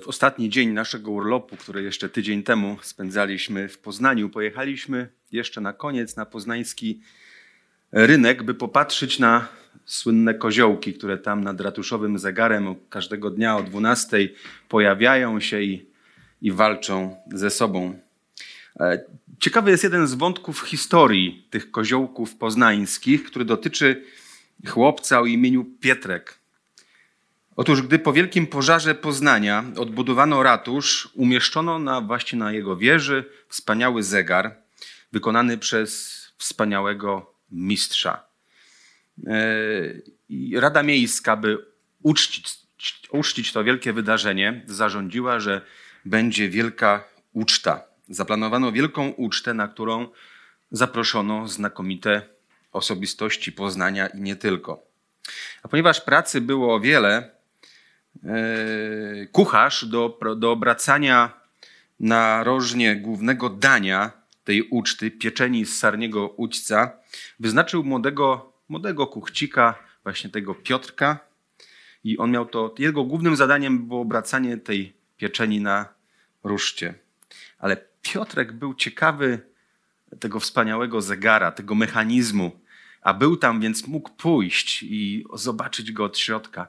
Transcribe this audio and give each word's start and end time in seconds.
W 0.00 0.08
ostatni 0.08 0.50
dzień 0.50 0.70
naszego 0.70 1.10
urlopu, 1.10 1.56
który 1.56 1.82
jeszcze 1.82 2.08
tydzień 2.08 2.42
temu 2.42 2.76
spędzaliśmy 2.82 3.68
w 3.68 3.78
Poznaniu, 3.78 4.28
pojechaliśmy 4.28 5.08
jeszcze 5.32 5.60
na 5.60 5.72
koniec 5.72 6.16
na 6.16 6.26
poznański 6.26 7.00
rynek, 7.92 8.42
by 8.42 8.54
popatrzeć 8.54 9.18
na 9.18 9.48
słynne 9.84 10.34
koziołki, 10.34 10.94
które 10.94 11.18
tam 11.18 11.44
nad 11.44 11.60
ratuszowym 11.60 12.18
zegarem 12.18 12.74
każdego 12.88 13.30
dnia 13.30 13.56
o 13.56 13.62
12 13.62 14.28
pojawiają 14.68 15.40
się 15.40 15.62
i, 15.62 15.86
i 16.42 16.52
walczą 16.52 17.16
ze 17.32 17.50
sobą. 17.50 17.98
E, 18.80 19.04
ciekawy 19.40 19.70
jest 19.70 19.84
jeden 19.84 20.06
z 20.06 20.14
wątków 20.14 20.60
historii 20.60 21.46
tych 21.50 21.70
koziołków 21.70 22.36
poznańskich, 22.36 23.24
który 23.24 23.44
dotyczy 23.44 24.04
chłopca 24.68 25.20
o 25.20 25.26
imieniu 25.26 25.64
Pietrek. 25.64 26.41
Otóż, 27.56 27.82
gdy 27.82 27.98
po 27.98 28.12
wielkim 28.12 28.46
pożarze 28.46 28.94
Poznania 28.94 29.64
odbudowano 29.76 30.42
ratusz, 30.42 31.08
umieszczono 31.14 31.78
na, 31.78 32.00
właśnie 32.00 32.38
na 32.38 32.52
jego 32.52 32.76
wieży 32.76 33.24
wspaniały 33.48 34.02
zegar 34.02 34.56
wykonany 35.12 35.58
przez 35.58 36.22
wspaniałego 36.38 37.34
mistrza. 37.50 38.24
E, 39.26 40.60
Rada 40.60 40.82
Miejska, 40.82 41.36
by 41.36 41.66
uczcić, 42.02 42.48
uczcić 43.10 43.52
to 43.52 43.64
wielkie 43.64 43.92
wydarzenie, 43.92 44.62
zarządziła, 44.66 45.40
że 45.40 45.60
będzie 46.04 46.48
wielka 46.48 47.04
uczta. 47.32 47.84
Zaplanowano 48.08 48.72
wielką 48.72 49.08
ucztę, 49.08 49.54
na 49.54 49.68
którą 49.68 50.08
zaproszono 50.70 51.48
znakomite 51.48 52.22
osobistości 52.72 53.52
Poznania 53.52 54.06
i 54.06 54.20
nie 54.20 54.36
tylko. 54.36 54.82
A 55.62 55.68
ponieważ 55.68 56.00
pracy 56.00 56.40
było 56.40 56.74
o 56.74 56.80
wiele, 56.80 57.41
kucharz 59.32 59.84
do, 59.84 60.18
do 60.36 60.52
obracania 60.52 61.40
na 62.00 62.44
rożnie 62.44 62.96
głównego 62.96 63.50
dania 63.50 64.12
tej 64.44 64.62
uczty, 64.62 65.10
pieczeni 65.10 65.66
z 65.66 65.78
sarniego 65.78 66.28
udźca, 66.28 66.92
wyznaczył 67.40 67.84
młodego, 67.84 68.52
młodego 68.68 69.06
kuchcika, 69.06 69.74
właśnie 70.02 70.30
tego 70.30 70.54
Piotrka. 70.54 71.18
I 72.04 72.18
on 72.18 72.30
miał 72.30 72.46
to, 72.46 72.74
jego 72.78 73.04
głównym 73.04 73.36
zadaniem 73.36 73.86
było 73.86 74.00
obracanie 74.00 74.56
tej 74.56 74.92
pieczeni 75.16 75.60
na 75.60 75.88
ruszcie. 76.44 76.94
Ale 77.58 77.76
Piotrek 78.02 78.52
był 78.52 78.74
ciekawy 78.74 79.40
tego 80.20 80.40
wspaniałego 80.40 81.00
zegara, 81.00 81.52
tego 81.52 81.74
mechanizmu, 81.74 82.60
a 83.02 83.14
był 83.14 83.36
tam, 83.36 83.60
więc 83.60 83.86
mógł 83.86 84.10
pójść 84.10 84.82
i 84.82 85.24
zobaczyć 85.34 85.92
go 85.92 86.04
od 86.04 86.18
środka. 86.18 86.68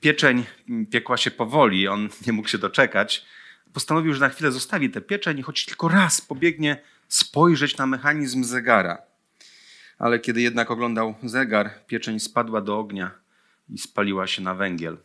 Pieczeń 0.00 0.44
piekła 0.90 1.16
się 1.16 1.30
powoli, 1.30 1.88
on 1.88 2.08
nie 2.26 2.32
mógł 2.32 2.48
się 2.48 2.58
doczekać. 2.58 3.26
Postanowił, 3.72 4.14
że 4.14 4.20
na 4.20 4.28
chwilę 4.28 4.52
zostawi 4.52 4.90
tę 4.90 5.00
pieczeń 5.00 5.38
i 5.38 5.42
choć 5.42 5.64
tylko 5.64 5.88
raz 5.88 6.20
pobiegnie 6.20 6.82
spojrzeć 7.08 7.76
na 7.76 7.86
mechanizm 7.86 8.44
zegara. 8.44 8.98
Ale 9.98 10.18
kiedy 10.18 10.40
jednak 10.40 10.70
oglądał 10.70 11.14
zegar, 11.22 11.86
pieczeń 11.86 12.20
spadła 12.20 12.60
do 12.60 12.78
ognia 12.78 13.10
i 13.68 13.78
spaliła 13.78 14.26
się 14.26 14.42
na 14.42 14.54
węgiel. 14.54 14.98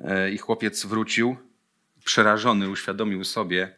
E, 0.00 0.30
I 0.30 0.38
chłopiec 0.38 0.86
wrócił, 0.86 1.36
przerażony, 2.04 2.68
uświadomił 2.68 3.24
sobie, 3.24 3.76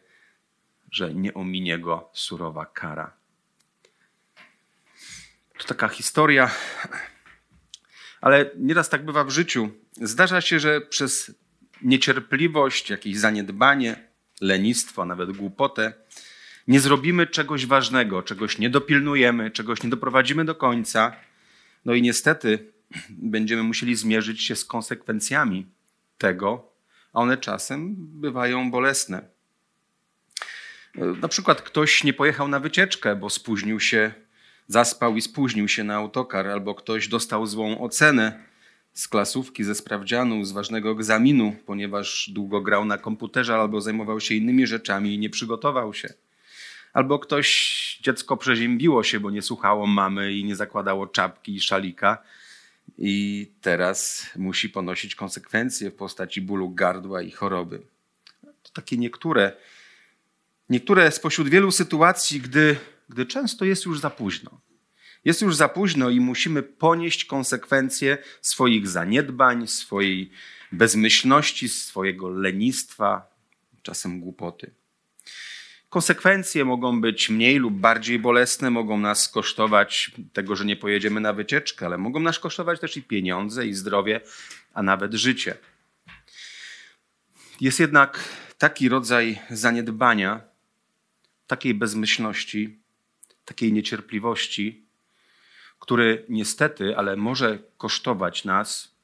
że 0.91 1.13
nie 1.13 1.33
ominie 1.33 1.79
go 1.79 2.09
surowa 2.13 2.65
kara. 2.65 3.13
To 5.57 5.67
taka 5.67 5.87
historia, 5.87 6.51
ale 8.21 8.51
nieraz 8.57 8.89
tak 8.89 9.05
bywa 9.05 9.23
w 9.23 9.29
życiu. 9.29 9.69
Zdarza 10.01 10.41
się, 10.41 10.59
że 10.59 10.81
przez 10.81 11.31
niecierpliwość, 11.81 12.89
jakieś 12.89 13.17
zaniedbanie, 13.17 14.07
lenistwo, 14.41 15.05
nawet 15.05 15.31
głupotę, 15.31 15.93
nie 16.67 16.79
zrobimy 16.79 17.27
czegoś 17.27 17.65
ważnego, 17.65 18.23
czegoś 18.23 18.57
nie 18.57 18.69
dopilnujemy, 18.69 19.51
czegoś 19.51 19.83
nie 19.83 19.89
doprowadzimy 19.89 20.45
do 20.45 20.55
końca. 20.55 21.15
No 21.85 21.93
i 21.93 22.01
niestety 22.01 22.71
będziemy 23.09 23.63
musieli 23.63 23.95
zmierzyć 23.95 24.43
się 24.43 24.55
z 24.55 24.65
konsekwencjami 24.65 25.65
tego, 26.17 26.71
a 27.13 27.19
one 27.19 27.37
czasem 27.37 27.95
bywają 27.97 28.71
bolesne. 28.71 29.37
Na 30.95 31.27
przykład 31.27 31.61
ktoś 31.61 32.03
nie 32.03 32.13
pojechał 32.13 32.47
na 32.47 32.59
wycieczkę, 32.59 33.15
bo 33.15 33.29
spóźnił 33.29 33.79
się, 33.79 34.13
zaspał 34.67 35.15
i 35.15 35.21
spóźnił 35.21 35.67
się 35.67 35.83
na 35.83 35.95
autokar, 35.95 36.47
albo 36.47 36.75
ktoś 36.75 37.07
dostał 37.07 37.45
złą 37.45 37.81
ocenę 37.81 38.43
z 38.93 39.07
klasówki, 39.07 39.63
ze 39.63 39.75
sprawdzianu, 39.75 40.43
z 40.43 40.51
ważnego 40.51 40.91
egzaminu, 40.91 41.55
ponieważ 41.65 42.29
długo 42.33 42.61
grał 42.61 42.85
na 42.85 42.97
komputerze 42.97 43.55
albo 43.55 43.81
zajmował 43.81 44.19
się 44.19 44.35
innymi 44.35 44.67
rzeczami 44.67 45.13
i 45.13 45.19
nie 45.19 45.29
przygotował 45.29 45.93
się. 45.93 46.13
Albo 46.93 47.19
ktoś, 47.19 47.99
dziecko 48.01 48.37
przeziębiło 48.37 49.03
się, 49.03 49.19
bo 49.19 49.31
nie 49.31 49.41
słuchało 49.41 49.87
mamy 49.87 50.33
i 50.33 50.43
nie 50.43 50.55
zakładało 50.55 51.07
czapki 51.07 51.55
i 51.55 51.61
szalika 51.61 52.17
i 52.97 53.51
teraz 53.61 54.29
musi 54.35 54.69
ponosić 54.69 55.15
konsekwencje 55.15 55.91
w 55.91 55.95
postaci 55.95 56.41
bólu 56.41 56.69
gardła 56.69 57.21
i 57.21 57.31
choroby. 57.31 57.81
To 58.63 58.71
takie 58.73 58.97
niektóre 58.97 59.51
Niektóre 60.69 61.11
spośród 61.11 61.49
wielu 61.49 61.71
sytuacji, 61.71 62.41
gdy, 62.41 62.75
gdy 63.09 63.25
często 63.25 63.65
jest 63.65 63.85
już 63.85 63.99
za 63.99 64.09
późno. 64.09 64.61
Jest 65.25 65.41
już 65.41 65.55
za 65.55 65.69
późno 65.69 66.09
i 66.09 66.19
musimy 66.19 66.63
ponieść 66.63 67.25
konsekwencje 67.25 68.17
swoich 68.41 68.87
zaniedbań, 68.87 69.67
swojej 69.67 70.31
bezmyślności, 70.71 71.69
swojego 71.69 72.29
lenistwa, 72.29 73.35
czasem 73.81 74.19
głupoty. 74.19 74.71
Konsekwencje 75.89 76.65
mogą 76.65 77.01
być 77.01 77.29
mniej 77.29 77.57
lub 77.57 77.73
bardziej 77.73 78.19
bolesne, 78.19 78.69
mogą 78.69 78.97
nas 78.97 79.29
kosztować 79.29 80.11
tego, 80.33 80.55
że 80.55 80.65
nie 80.65 80.75
pojedziemy 80.75 81.21
na 81.21 81.33
wycieczkę, 81.33 81.85
ale 81.85 81.97
mogą 81.97 82.19
nas 82.19 82.39
kosztować 82.39 82.79
też 82.79 82.97
i 82.97 83.03
pieniądze, 83.03 83.67
i 83.67 83.73
zdrowie, 83.73 84.21
a 84.73 84.83
nawet 84.83 85.13
życie. 85.13 85.57
Jest 87.61 87.79
jednak 87.79 88.29
taki 88.57 88.89
rodzaj 88.89 89.39
zaniedbania, 89.49 90.41
takiej 91.47 91.73
bezmyślności, 91.73 92.79
takiej 93.47 93.73
niecierpliwości, 93.73 94.85
który 95.79 96.25
niestety, 96.29 96.97
ale 96.97 97.15
może 97.15 97.59
kosztować 97.77 98.45
nas 98.45 98.95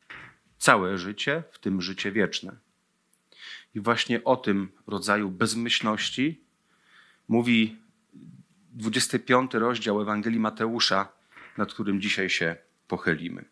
całe 0.57 0.97
życie, 0.97 1.43
w 1.51 1.59
tym 1.59 1.81
życie 1.81 2.11
wieczne. 2.11 2.55
I 3.75 3.79
właśnie 3.79 4.23
o 4.23 4.35
tym 4.35 4.71
rodzaju 4.87 5.29
bezmyślności 5.29 6.41
mówi 7.27 7.77
25 8.71 9.53
rozdział 9.53 10.01
Ewangelii 10.01 10.39
Mateusza, 10.39 11.11
nad 11.57 11.73
którym 11.73 12.01
dzisiaj 12.01 12.29
się 12.29 12.55
pochylimy. 12.87 13.45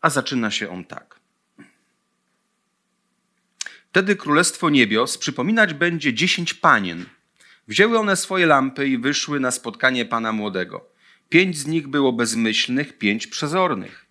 A 0.00 0.10
zaczyna 0.10 0.50
się 0.50 0.70
on 0.70 0.84
tak. 0.84 1.20
Wtedy 3.90 4.16
Królestwo 4.16 4.70
Niebios 4.70 5.18
przypominać 5.18 5.74
będzie 5.74 6.14
dziesięć 6.14 6.54
panien– 6.54 7.04
Wzięły 7.68 7.98
one 7.98 8.16
swoje 8.16 8.46
lampy 8.46 8.88
i 8.88 8.98
wyszły 8.98 9.40
na 9.40 9.50
spotkanie 9.50 10.04
pana 10.04 10.32
młodego. 10.32 10.88
Pięć 11.28 11.58
z 11.58 11.66
nich 11.66 11.88
było 11.88 12.12
bezmyślnych, 12.12 12.98
pięć 12.98 13.26
przezornych. 13.26 14.06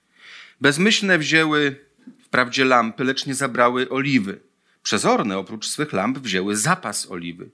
Bezmyślne 0.62 1.18
wzięły 1.18 1.86
wprawdzie 2.24 2.66
lampy, 2.66 3.04
lecz 3.04 3.26
nie 3.26 3.36
zabrały 3.36 3.90
oliwy. 3.90 4.40
Przezorne 4.84 5.38
oprócz 5.38 5.68
swych 5.68 5.94
lamp 5.94 6.20
wzięły 6.20 6.56
zapas 6.56 7.12
oliwy. 7.12 7.50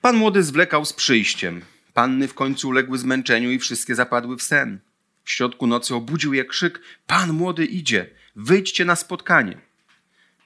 Pan 0.00 0.16
młody 0.16 0.42
zwlekał 0.42 0.84
z 0.84 0.92
przyjściem. 0.92 1.62
Panny 1.94 2.28
w 2.28 2.34
końcu 2.34 2.68
uległy 2.68 2.98
zmęczeniu 2.98 3.50
i 3.50 3.58
wszystkie 3.58 3.94
zapadły 3.94 4.36
w 4.36 4.42
sen. 4.42 4.80
W 5.24 5.30
środku 5.30 5.66
nocy 5.66 5.94
obudził 5.94 6.34
je 6.34 6.44
krzyk: 6.44 6.80
Pan 7.06 7.32
młody 7.32 7.64
idzie, 7.64 8.10
wyjdźcie 8.36 8.84
na 8.84 8.96
spotkanie. 8.96 9.58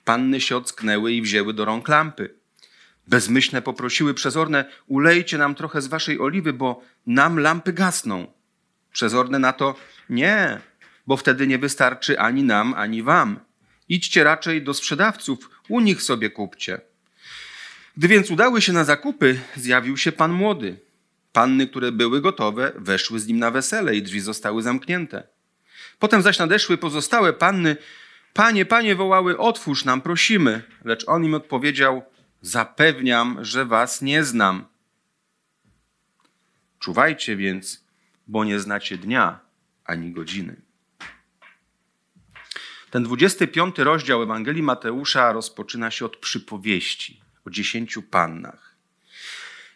Panny 0.05 0.41
się 0.41 0.57
ocknęły 0.57 1.13
i 1.13 1.23
wzięły 1.23 1.55
do 1.55 1.65
rąk 1.65 1.89
lampy. 1.89 2.40
Bezmyślne 3.11 3.63
poprosiły 3.63 4.15
przezorne, 4.15 4.65
ulejcie 4.87 5.39
nam 5.39 5.55
trochę 5.55 5.83
z 5.83 5.87
waszej 5.87 6.21
oliwy, 6.21 6.53
bo 6.53 6.83
nam 7.07 7.41
lampy 7.41 7.73
gasną. 7.73 8.27
Przezorne 8.93 9.39
na 9.39 9.53
to 9.53 9.75
nie, 10.11 10.61
bo 11.07 11.17
wtedy 11.17 11.47
nie 11.47 11.59
wystarczy 11.59 12.21
ani 12.21 12.43
nam, 12.43 12.75
ani 12.75 13.03
wam. 13.03 13.41
Idźcie 13.89 14.25
raczej 14.25 14.63
do 14.63 14.75
sprzedawców, 14.75 15.51
u 15.69 15.81
nich 15.81 16.03
sobie 16.03 16.31
kupcie. 16.31 16.81
Gdy 17.97 18.09
więc 18.09 18.31
udały 18.31 18.63
się 18.63 18.73
na 18.73 18.85
zakupy, 18.85 19.41
zjawił 19.57 19.97
się 19.97 20.13
pan 20.13 20.33
młody. 20.33 20.79
Panny, 21.33 21.67
które 21.67 21.93
były 21.93 22.21
gotowe, 22.21 22.73
weszły 22.77 23.21
z 23.21 23.27
nim 23.27 23.39
na 23.39 23.51
wesele 23.51 23.97
i 23.97 24.03
drzwi 24.03 24.21
zostały 24.21 24.63
zamknięte. 24.63 25.23
Potem 25.99 26.23
zaś 26.23 26.39
nadeszły 26.39 26.79
pozostałe 26.79 27.33
panny. 27.33 27.77
Panie, 28.33 28.65
panie, 28.67 28.95
wołały, 28.95 29.39
otwórz 29.39 29.85
nam, 29.85 30.01
prosimy. 30.01 30.63
Lecz 30.85 31.05
on 31.09 31.25
im 31.25 31.35
odpowiedział, 31.35 32.03
zapewniam, 32.41 33.45
że 33.45 33.65
was 33.65 34.03
nie 34.03 34.25
znam. 34.25 34.67
Czuwajcie 36.79 37.37
więc, 37.37 37.85
bo 38.27 38.45
nie 38.45 38.61
znacie 38.61 38.99
dnia 38.99 39.41
ani 39.85 40.13
godziny. 40.13 40.57
Ten 42.91 43.03
25 43.03 43.79
rozdział 43.79 44.23
Ewangelii 44.23 44.63
Mateusza 44.63 45.33
rozpoczyna 45.33 45.91
się 45.91 46.05
od 46.05 46.17
przypowieści 46.17 47.21
o 47.47 47.51
dziesięciu 47.51 48.03
pannach. 48.03 48.77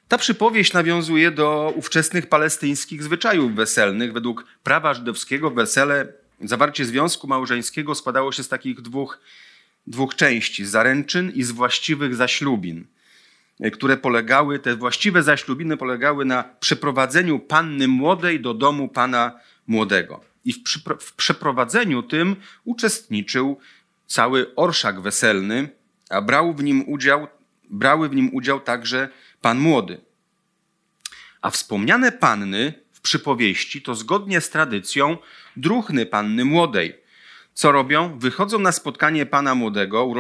Ta 0.09 0.19
przypowieść 0.19 0.73
nawiązuje 0.73 1.31
do 1.31 1.73
ówczesnych 1.77 2.27
palestyńskich 2.27 3.03
zwyczajów 3.03 3.55
weselnych. 3.55 4.13
Według 4.13 4.47
prawa 4.63 4.95
żydowskiego 4.95 5.51
wesele, 5.51 6.13
zawarcie 6.41 6.85
związku 6.85 7.27
małżeńskiego 7.27 7.95
składało 7.95 8.33
się 8.33 8.43
z 8.43 8.49
takich 8.49 8.81
dwóch, 8.81 9.21
dwóch 9.87 10.15
części: 10.15 10.65
zaręczyn 10.65 11.33
i 11.35 11.43
z 11.43 11.51
właściwych 11.51 12.15
zaślubin, 12.15 12.87
które 13.73 13.97
polegały, 13.97 14.59
te 14.59 14.77
właściwe 14.77 15.23
zaślubiny 15.23 15.77
polegały 15.77 16.25
na 16.25 16.45
przeprowadzeniu 16.61 17.39
panny 17.39 17.89
młodej 17.89 18.41
do 18.41 18.55
domu 18.55 18.89
pana 18.89 19.41
młodego. 19.67 20.21
I 20.45 20.53
w, 20.53 20.59
w 21.01 21.13
przeprowadzeniu 21.13 22.03
tym 22.03 22.37
uczestniczył 22.65 23.59
cały 24.07 24.55
orszak 24.55 25.01
weselny, 25.01 25.69
a 26.11 26.21
brał 26.21 26.55
w 26.55 26.63
nim 26.63 26.89
udział, 26.89 27.27
brały 27.71 28.09
w 28.09 28.15
nim 28.15 28.31
udział 28.35 28.61
także 28.61 29.09
pan 29.41 29.59
młody. 29.59 30.01
A 31.43 31.51
wspomniane 31.51 32.13
panny 32.13 32.73
w 32.93 33.01
przypowieści 33.01 33.83
to 33.83 33.95
zgodnie 33.95 34.41
z 34.41 34.51
tradycją 34.51 35.17
druhny 35.57 36.07
panny 36.07 36.45
młodej. 36.45 37.04
Co 37.55 37.73
robią? 37.73 38.19
Wychodzą 38.19 38.59
na 38.59 38.73
spotkanie 38.73 39.27
pana 39.27 39.55
młodego 39.55 40.13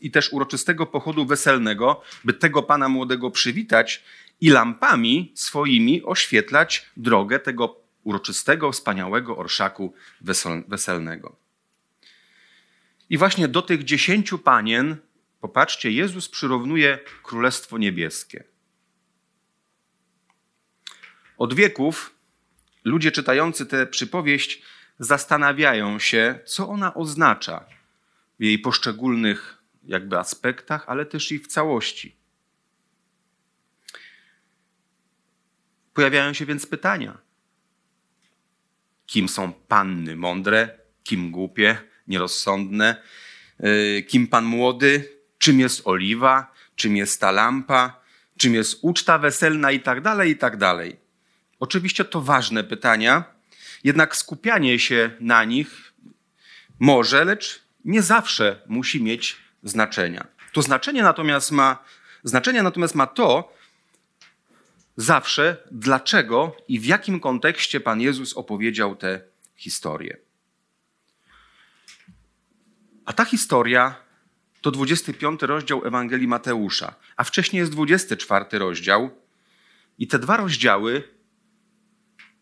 i 0.00 0.10
też 0.10 0.32
uroczystego 0.32 0.86
pochodu 0.86 1.26
weselnego, 1.26 2.02
by 2.24 2.32
tego 2.32 2.62
pana 2.62 2.88
młodego 2.88 3.30
przywitać 3.30 4.04
i 4.40 4.50
lampami 4.50 5.32
swoimi 5.34 6.02
oświetlać 6.04 6.86
drogę 6.96 7.38
tego 7.38 7.80
uroczystego, 8.04 8.72
wspaniałego 8.72 9.36
orszaku 9.36 9.94
weselnego. 10.68 11.36
I 13.10 13.18
właśnie 13.18 13.48
do 13.48 13.62
tych 13.62 13.84
dziesięciu 13.84 14.38
panien 14.38 14.96
Popatrzcie, 15.40 15.90
Jezus 15.90 16.28
przyrównuje 16.28 16.98
Królestwo 17.22 17.78
Niebieskie. 17.78 18.44
Od 21.38 21.54
wieków 21.54 22.14
ludzie 22.84 23.12
czytający 23.12 23.66
tę 23.66 23.86
przypowieść 23.86 24.62
zastanawiają 24.98 25.98
się, 25.98 26.38
co 26.44 26.68
ona 26.68 26.94
oznacza 26.94 27.64
w 28.40 28.42
jej 28.42 28.58
poszczególnych 28.58 29.62
jakby 29.84 30.18
aspektach, 30.18 30.84
ale 30.86 31.06
też 31.06 31.32
i 31.32 31.38
w 31.38 31.46
całości. 31.46 32.16
Pojawiają 35.94 36.32
się 36.32 36.46
więc 36.46 36.66
pytania. 36.66 37.18
Kim 39.06 39.28
są 39.28 39.52
panny 39.52 40.16
mądre, 40.16 40.78
kim 41.04 41.30
głupie, 41.30 41.78
nierozsądne, 42.08 43.02
y, 43.60 44.02
kim 44.02 44.26
pan 44.26 44.44
młody, 44.44 45.18
czym 45.38 45.60
jest 45.60 45.86
oliwa, 45.86 46.52
czym 46.76 46.96
jest 46.96 47.20
ta 47.20 47.30
lampa, 47.30 48.00
czym 48.36 48.54
jest 48.54 48.78
uczta 48.82 49.18
weselna 49.18 49.72
i 49.72 49.80
tak 49.80 50.00
dalej, 50.00 50.30
i 50.30 50.36
tak 50.36 50.56
dalej. 50.56 50.96
Oczywiście 51.60 52.04
to 52.04 52.20
ważne 52.20 52.64
pytania, 52.64 53.24
jednak 53.84 54.16
skupianie 54.16 54.78
się 54.78 55.10
na 55.20 55.44
nich 55.44 55.92
może, 56.78 57.24
lecz 57.24 57.62
nie 57.84 58.02
zawsze 58.02 58.62
musi 58.66 59.02
mieć 59.02 59.36
znaczenia. 59.62 60.26
To 60.52 60.62
znaczenie 60.62 61.02
natomiast 61.02 61.52
ma, 61.52 61.84
znaczenie 62.24 62.62
natomiast 62.62 62.94
ma 62.94 63.06
to, 63.06 63.52
zawsze 64.96 65.56
dlaczego 65.70 66.56
i 66.68 66.80
w 66.80 66.84
jakim 66.84 67.20
kontekście 67.20 67.80
Pan 67.80 68.00
Jezus 68.00 68.34
opowiedział 68.34 68.96
tę 68.96 69.20
historię. 69.56 70.16
A 73.04 73.12
ta 73.12 73.24
historia 73.24 73.94
to 74.60 74.70
25 74.70 75.42
rozdział 75.42 75.86
Ewangelii 75.86 76.28
Mateusza, 76.28 76.94
a 77.16 77.24
wcześniej 77.24 77.60
jest 77.60 77.72
24 77.72 78.58
rozdział. 78.58 79.10
I 79.98 80.06
te 80.06 80.18
dwa 80.18 80.36
rozdziały, 80.36 81.02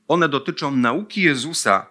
one 0.08 0.29
dotyczą 0.29 0.76
nauki 0.76 1.23
Jezusa 1.23 1.87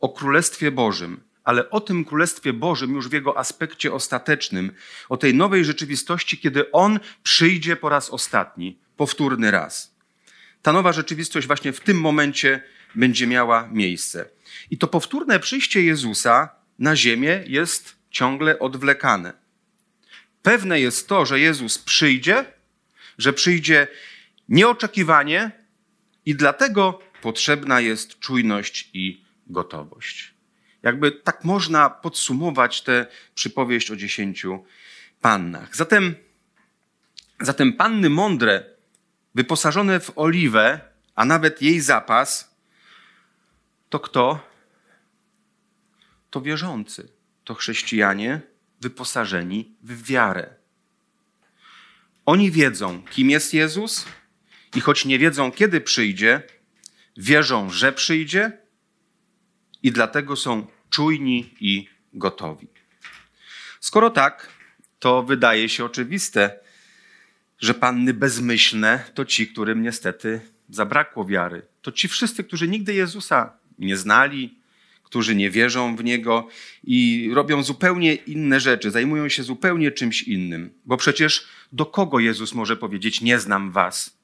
o 0.00 0.08
Królestwie 0.08 0.70
Bożym, 0.70 1.20
ale 1.44 1.70
o 1.70 1.80
tym 1.80 2.04
Królestwie 2.04 2.52
Bożym 2.52 2.94
już 2.94 3.08
w 3.08 3.12
jego 3.12 3.38
aspekcie 3.38 3.92
ostatecznym, 3.92 4.72
o 5.08 5.16
tej 5.16 5.34
nowej 5.34 5.64
rzeczywistości, 5.64 6.38
kiedy 6.38 6.70
On 6.70 7.00
przyjdzie 7.22 7.76
po 7.76 7.88
raz 7.88 8.10
ostatni, 8.10 8.78
powtórny 8.96 9.50
raz. 9.50 9.94
Ta 10.62 10.72
nowa 10.72 10.92
rzeczywistość 10.92 11.46
właśnie 11.46 11.72
w 11.72 11.80
tym 11.80 12.00
momencie 12.00 12.62
będzie 12.94 13.26
miała 13.26 13.68
miejsce. 13.72 14.28
I 14.70 14.78
to 14.78 14.88
powtórne 14.88 15.40
przyjście 15.40 15.82
Jezusa 15.82 16.48
na 16.78 16.96
ziemię 16.96 17.44
jest 17.46 17.96
ciągle 18.10 18.58
odwlekane. 18.58 19.32
Pewne 20.42 20.80
jest 20.80 21.08
to, 21.08 21.26
że 21.26 21.40
Jezus 21.40 21.78
przyjdzie, 21.78 22.44
że 23.18 23.32
przyjdzie 23.32 23.88
nieoczekiwanie 24.48 25.50
i 26.26 26.34
dlatego 26.34 27.00
potrzebna 27.22 27.80
jest 27.80 28.18
czujność 28.18 28.90
i 28.94 29.24
gotowość. 29.46 30.34
Jakby 30.82 31.12
tak 31.12 31.44
można 31.44 31.90
podsumować 31.90 32.82
tę 32.82 33.06
przypowieść 33.34 33.90
o 33.90 33.96
dziesięciu 33.96 34.64
pannach. 35.20 35.76
Zatem, 35.76 36.14
zatem 37.40 37.72
panny 37.72 38.10
mądre, 38.10 38.64
wyposażone 39.34 40.00
w 40.00 40.12
oliwę, 40.16 40.80
a 41.14 41.24
nawet 41.24 41.62
jej 41.62 41.80
zapas, 41.80 42.56
to 43.88 44.00
kto? 44.00 44.48
To 46.30 46.40
wierzący 46.40 47.08
to 47.44 47.54
chrześcijanie 47.54 48.40
wyposażeni 48.80 49.76
w 49.82 50.06
wiarę. 50.06 50.54
Oni 52.26 52.50
wiedzą, 52.50 53.02
kim 53.02 53.30
jest 53.30 53.54
Jezus, 53.54 54.04
i 54.76 54.80
choć 54.80 55.04
nie 55.04 55.18
wiedzą, 55.18 55.52
kiedy 55.52 55.80
przyjdzie, 55.80 56.42
wierzą, 57.18 57.70
że 57.70 57.92
przyjdzie, 57.92 58.52
i 59.82 59.92
dlatego 59.92 60.36
są 60.36 60.66
czujni 60.90 61.54
i 61.60 61.88
gotowi. 62.12 62.68
Skoro 63.80 64.10
tak, 64.10 64.48
to 64.98 65.22
wydaje 65.22 65.68
się 65.68 65.84
oczywiste, 65.84 66.58
że 67.58 67.74
panny 67.74 68.14
bezmyślne 68.14 69.04
to 69.14 69.24
ci, 69.24 69.46
którym 69.46 69.82
niestety 69.82 70.40
zabrakło 70.70 71.24
wiary. 71.24 71.62
To 71.82 71.92
ci 71.92 72.08
wszyscy, 72.08 72.44
którzy 72.44 72.68
nigdy 72.68 72.94
Jezusa 72.94 73.52
nie 73.78 73.96
znali, 73.96 74.58
którzy 75.02 75.34
nie 75.34 75.50
wierzą 75.50 75.96
w 75.96 76.04
Niego 76.04 76.48
i 76.84 77.30
robią 77.34 77.62
zupełnie 77.62 78.14
inne 78.14 78.60
rzeczy, 78.60 78.90
zajmują 78.90 79.28
się 79.28 79.42
zupełnie 79.42 79.92
czymś 79.92 80.22
innym. 80.22 80.70
Bo 80.84 80.96
przecież 80.96 81.46
do 81.72 81.86
kogo 81.86 82.18
Jezus 82.18 82.54
może 82.54 82.76
powiedzieć: 82.76 83.20
Nie 83.20 83.38
znam 83.38 83.70
Was? 83.70 84.17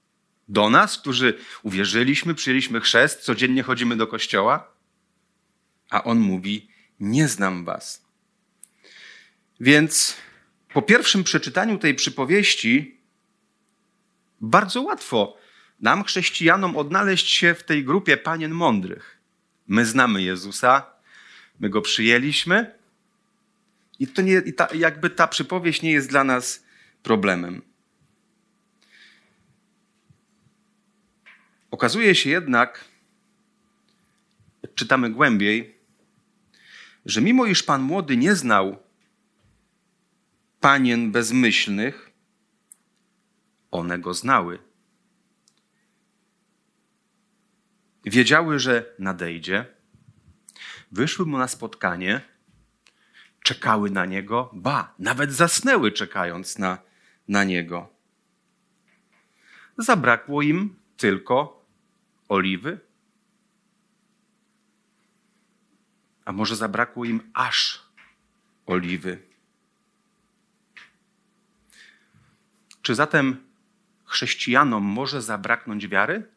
Do 0.48 0.70
nas, 0.70 0.98
którzy 0.98 1.38
uwierzyliśmy, 1.62 2.34
przyjęliśmy 2.34 2.80
chrzest, 2.80 3.20
codziennie 3.20 3.62
chodzimy 3.62 3.96
do 3.96 4.06
kościoła? 4.06 4.72
A 5.90 6.04
On 6.04 6.18
mówi: 6.18 6.68
Nie 7.00 7.28
znam 7.28 7.64
Was. 7.64 8.04
Więc 9.60 10.16
po 10.72 10.82
pierwszym 10.82 11.24
przeczytaniu 11.24 11.78
tej 11.78 11.94
przypowieści, 11.94 13.00
bardzo 14.40 14.82
łatwo 14.82 15.36
nam, 15.80 16.04
chrześcijanom, 16.04 16.76
odnaleźć 16.76 17.30
się 17.30 17.54
w 17.54 17.62
tej 17.62 17.84
grupie 17.84 18.16
panien 18.16 18.52
mądrych. 18.52 19.20
My 19.66 19.86
znamy 19.86 20.22
Jezusa, 20.22 20.86
my 21.60 21.70
go 21.70 21.82
przyjęliśmy 21.82 22.74
i, 23.98 24.06
to 24.06 24.22
nie, 24.22 24.42
i 24.46 24.52
ta, 24.52 24.68
jakby 24.74 25.10
ta 25.10 25.26
przypowieść 25.26 25.82
nie 25.82 25.92
jest 25.92 26.08
dla 26.08 26.24
nas 26.24 26.64
problemem. 27.02 27.62
Okazuje 31.74 32.14
się 32.14 32.30
jednak, 32.30 32.84
czytamy 34.74 35.10
głębiej, 35.10 35.78
że 37.06 37.20
mimo 37.20 37.46
iż 37.46 37.62
Pan 37.62 37.82
młody 37.82 38.16
nie 38.16 38.34
znał 38.34 38.76
panien 40.60 41.12
bezmyślnych, 41.12 42.10
one 43.70 43.98
go 43.98 44.14
znały. 44.14 44.58
wiedziały, 48.04 48.58
że 48.58 48.94
nadejdzie, 48.98 49.66
wyszły 50.92 51.26
mu 51.26 51.38
na 51.38 51.48
spotkanie, 51.48 52.20
czekały 53.42 53.90
na 53.90 54.06
niego, 54.06 54.50
ba, 54.52 54.94
nawet 54.98 55.32
zasnęły 55.32 55.92
czekając 55.92 56.58
na, 56.58 56.78
na 57.28 57.44
niego. 57.44 57.88
Zabrakło 59.78 60.42
im 60.42 60.76
tylko 60.96 61.53
oliwy? 62.34 62.80
A 66.24 66.32
może 66.32 66.56
zabrakło 66.56 67.04
im 67.04 67.30
aż 67.34 67.82
oliwy? 68.66 69.22
Czy 72.82 72.94
zatem 72.94 73.44
chrześcijanom 74.04 74.82
może 74.82 75.22
zabraknąć 75.22 75.88
wiary? 75.88 76.34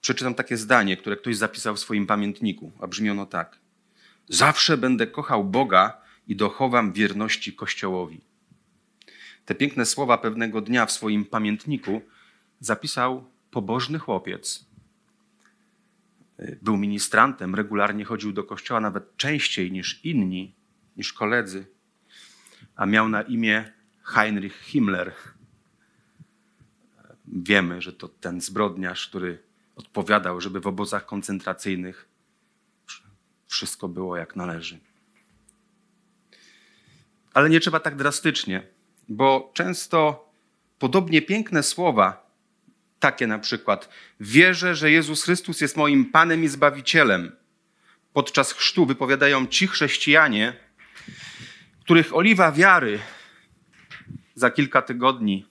Przeczytam 0.00 0.34
takie 0.34 0.56
zdanie, 0.56 0.96
które 0.96 1.16
ktoś 1.16 1.36
zapisał 1.36 1.76
w 1.76 1.80
swoim 1.80 2.06
pamiętniku, 2.06 2.72
a 2.80 2.86
brzmi 2.86 3.10
ono 3.10 3.26
tak. 3.26 3.58
Zawsze 4.28 4.76
będę 4.76 5.06
kochał 5.06 5.44
Boga 5.44 6.02
i 6.26 6.36
dochowam 6.36 6.92
wierności 6.92 7.52
Kościołowi. 7.52 8.31
Te 9.44 9.54
piękne 9.54 9.86
słowa 9.86 10.18
pewnego 10.18 10.60
dnia 10.60 10.86
w 10.86 10.92
swoim 10.92 11.24
pamiętniku 11.24 12.02
zapisał 12.60 13.30
pobożny 13.50 13.98
chłopiec. 13.98 14.66
Był 16.62 16.76
ministrantem, 16.76 17.54
regularnie 17.54 18.04
chodził 18.04 18.32
do 18.32 18.44
kościoła 18.44 18.80
nawet 18.80 19.16
częściej 19.16 19.72
niż 19.72 20.04
inni, 20.04 20.54
niż 20.96 21.12
koledzy, 21.12 21.66
a 22.76 22.86
miał 22.86 23.08
na 23.08 23.22
imię 23.22 23.72
Heinrich 24.02 24.60
Himmler. 24.60 25.12
Wiemy, 27.26 27.82
że 27.82 27.92
to 27.92 28.08
ten 28.08 28.40
zbrodniarz, 28.40 29.08
który 29.08 29.42
odpowiadał, 29.76 30.40
żeby 30.40 30.60
w 30.60 30.66
obozach 30.66 31.06
koncentracyjnych 31.06 32.08
wszystko 33.46 33.88
było 33.88 34.16
jak 34.16 34.36
należy. 34.36 34.78
Ale 37.34 37.50
nie 37.50 37.60
trzeba 37.60 37.80
tak 37.80 37.96
drastycznie, 37.96 38.66
bo 39.08 39.50
często 39.54 40.28
podobnie 40.78 41.22
piękne 41.22 41.62
słowa, 41.62 42.30
takie 42.98 43.26
na 43.26 43.38
przykład: 43.38 43.88
Wierzę, 44.20 44.76
że 44.76 44.90
Jezus 44.90 45.24
Chrystus 45.24 45.60
jest 45.60 45.76
moim 45.76 46.04
Panem 46.04 46.44
i 46.44 46.48
Zbawicielem. 46.48 47.36
Podczas 48.12 48.52
chrztu 48.52 48.86
wypowiadają 48.86 49.46
ci 49.46 49.66
chrześcijanie, 49.66 50.56
których 51.80 52.16
oliwa 52.16 52.52
wiary 52.52 52.98
za 54.34 54.50
kilka 54.50 54.82
tygodni, 54.82 55.46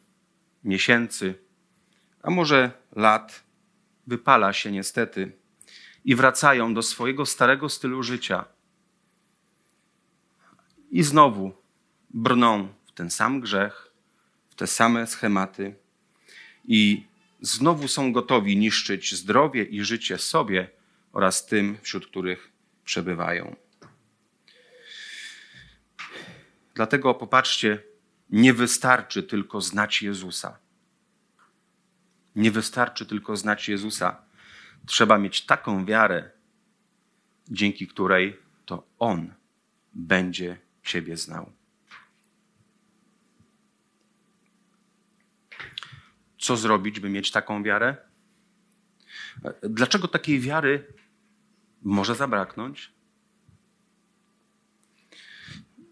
miesięcy, 0.63 1.35
a 2.23 2.29
może 2.29 2.71
lat 2.95 3.43
wypala 4.07 4.53
się 4.53 4.71
niestety 4.71 5.31
i 6.05 6.15
wracają 6.15 6.73
do 6.73 6.81
swojego 6.81 7.25
starego 7.25 7.69
stylu 7.69 8.03
życia. 8.03 8.45
I 10.91 11.03
znowu 11.03 11.51
brną 12.09 12.67
ten 13.01 13.09
sam 13.09 13.41
grzech, 13.41 13.91
w 14.49 14.55
te 14.55 14.67
same 14.67 15.07
schematy 15.07 15.75
i 16.65 17.05
znowu 17.39 17.87
są 17.87 18.13
gotowi 18.13 18.57
niszczyć 18.57 19.15
zdrowie 19.15 19.63
i 19.63 19.83
życie 19.83 20.17
sobie 20.17 20.69
oraz 21.13 21.45
tym, 21.45 21.77
wśród 21.81 22.07
których 22.07 22.51
przebywają. 22.85 23.55
Dlatego 26.75 27.13
popatrzcie, 27.13 27.83
nie 28.29 28.53
wystarczy 28.53 29.23
tylko 29.23 29.61
znać 29.61 30.01
Jezusa. 30.01 30.57
Nie 32.35 32.51
wystarczy 32.51 33.05
tylko 33.05 33.37
znać 33.37 33.69
Jezusa. 33.69 34.21
Trzeba 34.85 35.17
mieć 35.17 35.45
taką 35.45 35.85
wiarę, 35.85 36.29
dzięki 37.47 37.87
której 37.87 38.39
to 38.65 38.83
On 38.99 39.33
będzie 39.93 40.57
Ciebie 40.83 41.17
znał. 41.17 41.60
Co 46.41 46.57
zrobić, 46.57 46.99
by 46.99 47.09
mieć 47.09 47.31
taką 47.31 47.63
wiarę? 47.63 47.97
Dlaczego 49.63 50.07
takiej 50.07 50.39
wiary 50.39 50.87
może 51.81 52.15
zabraknąć? 52.15 52.91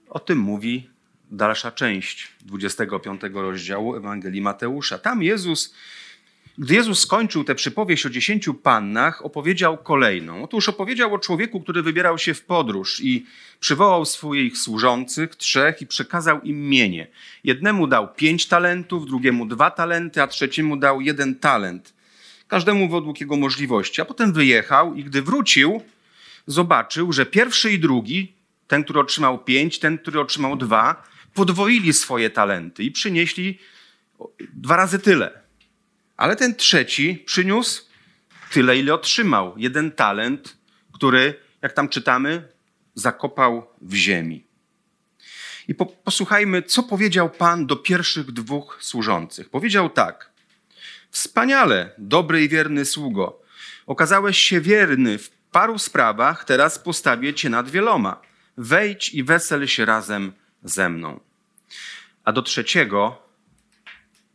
O 0.09 0.19
tym 0.19 0.37
mówi 0.37 0.89
dalsza 1.31 1.71
część 1.71 2.35
25 2.41 3.21
rozdziału 3.33 3.95
Ewangelii 3.95 4.41
Mateusza. 4.41 4.97
Tam 4.97 5.23
Jezus 5.23 5.75
gdy 6.59 6.75
Jezus 6.75 6.99
skończył 6.99 7.43
tę 7.43 7.55
przypowieść 7.55 8.05
o 8.05 8.09
dziesięciu 8.09 8.53
pannach, 8.53 9.25
opowiedział 9.25 9.77
kolejną. 9.77 10.43
Otóż 10.43 10.69
opowiedział 10.69 11.13
o 11.13 11.19
człowieku, 11.19 11.61
który 11.61 11.81
wybierał 11.83 12.17
się 12.17 12.33
w 12.33 12.45
podróż 12.45 12.99
i 13.03 13.25
przywołał 13.59 14.05
swoich 14.05 14.57
służących, 14.57 15.35
trzech, 15.35 15.81
i 15.81 15.87
przekazał 15.87 16.41
im 16.41 16.69
mienie. 16.69 17.07
Jednemu 17.43 17.87
dał 17.87 18.13
pięć 18.13 18.47
talentów, 18.47 19.07
drugiemu 19.07 19.45
dwa 19.45 19.71
talenty, 19.71 20.21
a 20.21 20.27
trzeciemu 20.27 20.77
dał 20.77 21.01
jeden 21.01 21.35
talent. 21.35 21.93
Każdemu 22.47 22.89
według 22.89 23.21
jego 23.21 23.35
możliwości. 23.35 24.01
A 24.01 24.05
potem 24.05 24.33
wyjechał 24.33 24.95
i 24.95 25.03
gdy 25.03 25.21
wrócił, 25.21 25.81
zobaczył, 26.47 27.13
że 27.13 27.25
pierwszy 27.25 27.71
i 27.71 27.79
drugi, 27.79 28.33
ten, 28.67 28.83
który 28.83 28.99
otrzymał 28.99 29.43
pięć, 29.43 29.79
ten, 29.79 29.97
który 29.97 30.19
otrzymał 30.19 30.55
dwa, 30.55 31.03
podwoili 31.33 31.93
swoje 31.93 32.29
talenty 32.29 32.83
i 32.83 32.91
przynieśli 32.91 33.59
dwa 34.53 34.75
razy 34.75 34.99
tyle. 34.99 35.48
Ale 36.19 36.35
ten 36.35 36.55
trzeci 36.55 37.23
przyniósł 37.25 37.83
tyle, 38.51 38.77
ile 38.77 38.93
otrzymał. 38.93 39.53
Jeden 39.57 39.91
talent, 39.91 40.57
który, 40.93 41.39
jak 41.61 41.73
tam 41.73 41.89
czytamy, 41.89 42.47
zakopał 42.95 43.67
w 43.81 43.93
ziemi. 43.93 44.45
I 45.67 45.75
po, 45.75 45.85
posłuchajmy, 45.85 46.61
co 46.61 46.83
powiedział 46.83 47.29
Pan 47.29 47.65
do 47.65 47.75
pierwszych 47.75 48.31
dwóch 48.31 48.77
służących. 48.81 49.49
Powiedział 49.49 49.89
tak: 49.89 50.31
Wspaniale, 51.11 51.91
dobry 51.97 52.43
i 52.43 52.49
wierny 52.49 52.85
sługo. 52.85 53.41
Okazałeś 53.87 54.37
się 54.37 54.61
wierny 54.61 55.17
w 55.17 55.29
paru 55.29 55.77
sprawach, 55.77 56.45
teraz 56.45 56.79
postawię 56.79 57.33
cię 57.33 57.49
nad 57.49 57.69
wieloma. 57.69 58.21
Wejdź 58.57 59.13
i 59.13 59.23
wesel 59.23 59.67
się 59.67 59.85
razem 59.85 60.33
ze 60.63 60.89
mną. 60.89 61.19
A 62.23 62.31
do 62.31 62.41
trzeciego 62.41 63.28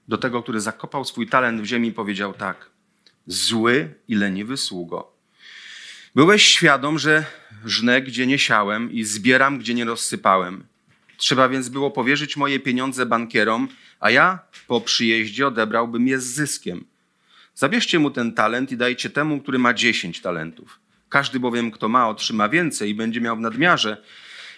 do 0.09 0.19
tego, 0.19 0.43
który 0.43 0.61
zakopał 0.61 1.05
swój 1.05 1.27
talent 1.27 1.61
w 1.61 1.65
ziemi, 1.65 1.93
powiedział 1.93 2.33
tak: 2.33 2.71
Zły 3.27 3.95
i 4.09 4.15
leniwy 4.15 4.57
sługo. 4.57 5.13
Byłeś 6.15 6.47
świadom, 6.47 6.99
że 6.99 7.25
żnę, 7.65 8.03
gdzie 8.03 8.27
nie 8.27 8.39
siałem 8.39 8.93
i 8.93 9.05
zbieram, 9.05 9.59
gdzie 9.59 9.75
nie 9.75 9.85
rozsypałem. 9.85 10.65
Trzeba 11.17 11.49
więc 11.49 11.69
było 11.69 11.91
powierzyć 11.91 12.37
moje 12.37 12.61
pieniądze 12.61 13.07
bankierom, 13.07 13.69
a 14.01 14.11
ja 14.11 14.39
po 14.67 14.81
przyjeździe 14.81 15.47
odebrałbym 15.47 16.09
je 16.09 16.21
z 16.21 16.25
zyskiem. 16.25 16.85
Zabierzcie 17.55 17.99
mu 17.99 18.11
ten 18.11 18.33
talent 18.33 18.73
i 18.73 18.77
dajcie 18.77 19.11
temu, 19.11 19.41
który 19.41 19.59
ma 19.59 19.75
dziesięć 19.75 20.21
talentów. 20.21 20.81
Każdy 21.09 21.41
bowiem, 21.41 21.71
kto 21.71 21.89
ma, 21.89 22.09
otrzyma 22.09 22.49
więcej 22.49 22.91
i 22.91 22.95
będzie 22.95 23.21
miał 23.21 23.37
w 23.37 23.41
nadmiarze, 23.41 24.03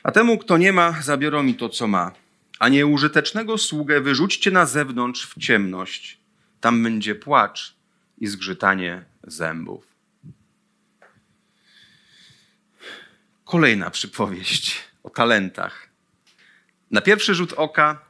a 0.02 0.12
temu, 0.12 0.38
kto 0.38 0.58
nie 0.58 0.72
ma, 0.72 1.02
zabiorą 1.02 1.42
mi 1.42 1.54
to, 1.54 1.68
co 1.68 1.86
ma 1.86 2.12
a 2.58 2.68
nieużytecznego 2.68 3.58
sługę 3.58 4.00
wyrzućcie 4.00 4.50
na 4.50 4.66
zewnątrz 4.66 5.26
w 5.26 5.38
ciemność. 5.38 6.18
Tam 6.60 6.82
będzie 6.82 7.14
płacz 7.14 7.74
i 8.18 8.26
zgrzytanie 8.26 9.04
zębów. 9.26 9.86
Kolejna 13.44 13.90
przypowieść 13.90 14.76
o 15.02 15.10
talentach. 15.10 15.88
Na 16.90 17.00
pierwszy 17.00 17.34
rzut 17.34 17.52
oka 17.52 18.06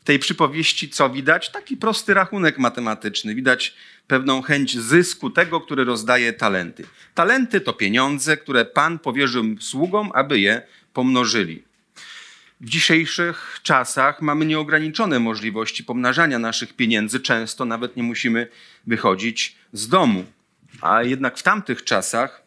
w 0.00 0.04
tej 0.04 0.18
przypowieści 0.18 0.88
co 0.88 1.10
widać? 1.10 1.50
Taki 1.50 1.76
prosty 1.76 2.14
rachunek 2.14 2.58
matematyczny. 2.58 3.34
Widać 3.34 3.74
pewną 4.06 4.42
chęć 4.42 4.78
zysku 4.78 5.30
tego, 5.30 5.60
który 5.60 5.84
rozdaje 5.84 6.32
talenty. 6.32 6.84
Talenty 7.14 7.60
to 7.60 7.72
pieniądze, 7.72 8.36
które 8.36 8.64
Pan 8.64 8.98
powierzył 8.98 9.44
sługom, 9.60 10.10
aby 10.14 10.40
je 10.40 10.62
pomnożyli. 10.92 11.69
W 12.60 12.68
dzisiejszych 12.68 13.60
czasach 13.62 14.22
mamy 14.22 14.46
nieograniczone 14.46 15.18
możliwości 15.18 15.84
pomnażania 15.84 16.38
naszych 16.38 16.76
pieniędzy, 16.76 17.20
często 17.20 17.64
nawet 17.64 17.96
nie 17.96 18.02
musimy 18.02 18.48
wychodzić 18.86 19.56
z 19.72 19.88
domu. 19.88 20.24
A 20.80 21.02
jednak 21.02 21.38
w 21.38 21.42
tamtych 21.42 21.84
czasach 21.84 22.42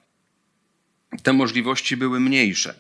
te 1.24 1.34
możliwości 1.34 1.98
były 1.98 2.20
mniejsze. 2.20 2.80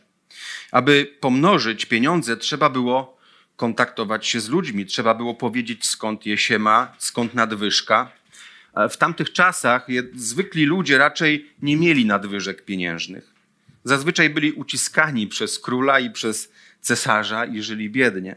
Aby 0.71 1.15
pomnożyć 1.19 1.85
pieniądze, 1.85 2.37
trzeba 2.37 2.69
było 2.69 3.17
kontaktować 3.55 4.27
się 4.27 4.39
z 4.39 4.49
ludźmi, 4.49 4.85
trzeba 4.85 5.13
było 5.13 5.35
powiedzieć 5.35 5.85
skąd 5.85 6.25
je 6.25 6.37
się 6.37 6.59
ma, 6.59 6.95
skąd 6.97 7.33
nadwyżka. 7.33 8.11
W 8.89 8.97
tamtych 8.97 9.31
czasach 9.31 9.87
zwykli 10.15 10.65
ludzie 10.65 10.97
raczej 10.97 11.49
nie 11.61 11.77
mieli 11.77 12.05
nadwyżek 12.05 12.65
pieniężnych. 12.65 13.33
Zazwyczaj 13.83 14.29
byli 14.29 14.51
uciskani 14.51 15.27
przez 15.27 15.59
króla 15.59 15.99
i 15.99 16.09
przez 16.09 16.51
cesarza 16.83 17.45
i 17.45 17.61
żyli 17.61 17.89
biednie. 17.89 18.35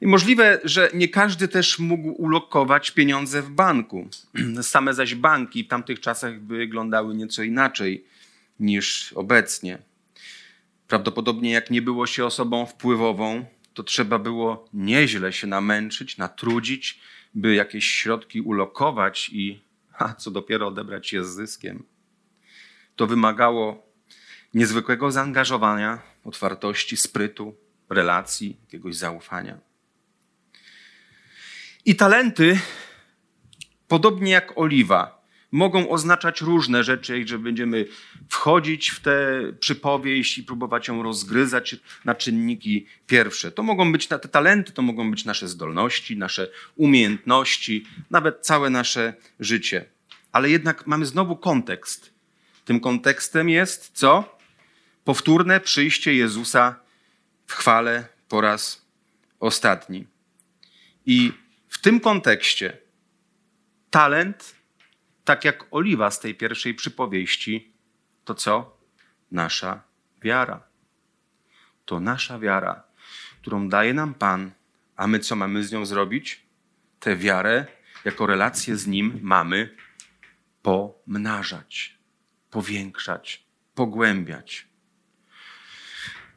I 0.00 0.06
możliwe, 0.06 0.60
że 0.64 0.90
nie 0.94 1.08
każdy 1.08 1.48
też 1.48 1.78
mógł 1.78 2.08
ulokować 2.22 2.90
pieniądze 2.90 3.42
w 3.42 3.50
banku. 3.50 4.08
Same 4.62 4.94
zaś 4.94 5.14
banki 5.14 5.64
w 5.64 5.68
tamtych 5.68 6.00
czasach 6.00 6.42
wyglądały 6.42 7.14
nieco 7.14 7.42
inaczej 7.42 8.04
niż 8.60 9.12
obecnie. 9.12 9.78
Prawdopodobnie 10.88 11.50
jak 11.50 11.70
nie 11.70 11.82
było 11.82 12.06
się 12.06 12.24
osobą 12.24 12.66
wpływową, 12.66 13.44
to 13.74 13.82
trzeba 13.82 14.18
było 14.18 14.68
nieźle 14.72 15.32
się 15.32 15.46
namęczyć, 15.46 16.18
natrudzić, 16.18 17.00
by 17.34 17.54
jakieś 17.54 17.86
środki 17.90 18.40
ulokować 18.40 19.30
i, 19.32 19.60
a 19.98 20.14
co 20.14 20.30
dopiero 20.30 20.66
odebrać 20.66 21.12
je 21.12 21.24
z 21.24 21.28
zyskiem. 21.28 21.82
To 22.96 23.06
wymagało 23.06 23.86
niezwykłego 24.54 25.12
zaangażowania, 25.12 25.98
otwartości, 26.26 26.96
sprytu, 26.96 27.56
relacji, 27.90 28.56
jakiegoś 28.62 28.96
zaufania. 28.96 29.58
I 31.84 31.96
talenty, 31.96 32.60
podobnie 33.88 34.32
jak 34.32 34.58
oliwa, 34.58 35.16
mogą 35.52 35.88
oznaczać 35.88 36.40
różne 36.40 36.84
rzeczy, 36.84 37.26
że 37.26 37.38
będziemy 37.38 37.86
wchodzić 38.28 38.90
w 38.90 39.00
tę 39.00 39.42
przypowieść 39.60 40.38
i 40.38 40.42
próbować 40.42 40.88
ją 40.88 41.02
rozgryzać 41.02 41.76
na 42.04 42.14
czynniki 42.14 42.86
pierwsze. 43.06 43.52
To 43.52 43.62
mogą 43.62 43.92
być 43.92 44.06
te 44.06 44.18
talenty, 44.18 44.72
to 44.72 44.82
mogą 44.82 45.10
być 45.10 45.24
nasze 45.24 45.48
zdolności, 45.48 46.16
nasze 46.16 46.48
umiejętności, 46.76 47.84
nawet 48.10 48.40
całe 48.40 48.70
nasze 48.70 49.14
życie. 49.40 49.84
Ale 50.32 50.50
jednak 50.50 50.86
mamy 50.86 51.06
znowu 51.06 51.36
kontekst. 51.36 52.12
Tym 52.64 52.80
kontekstem 52.80 53.48
jest 53.48 53.90
co? 53.94 54.35
Powtórne 55.06 55.60
przyjście 55.60 56.14
Jezusa 56.14 56.80
w 57.46 57.52
chwale 57.52 58.08
po 58.28 58.40
raz 58.40 58.86
ostatni. 59.40 60.06
I 61.06 61.32
w 61.68 61.80
tym 61.80 62.00
kontekście 62.00 62.78
talent, 63.90 64.54
tak 65.24 65.44
jak 65.44 65.66
oliwa 65.70 66.10
z 66.10 66.20
tej 66.20 66.34
pierwszej 66.34 66.74
przypowieści, 66.74 67.72
to 68.24 68.34
co? 68.34 68.78
Nasza 69.30 69.82
wiara. 70.22 70.62
To 71.84 72.00
nasza 72.00 72.38
wiara, 72.38 72.82
którą 73.40 73.68
daje 73.68 73.94
nam 73.94 74.14
Pan, 74.14 74.50
a 74.96 75.06
my 75.06 75.18
co 75.18 75.36
mamy 75.36 75.64
z 75.64 75.72
nią 75.72 75.86
zrobić? 75.86 76.46
Tę 77.00 77.16
wiarę 77.16 77.66
jako 78.04 78.26
relację 78.26 78.76
z 78.76 78.86
Nim 78.86 79.18
mamy 79.22 79.76
pomnażać, 80.62 81.98
powiększać, 82.50 83.46
pogłębiać. 83.74 84.75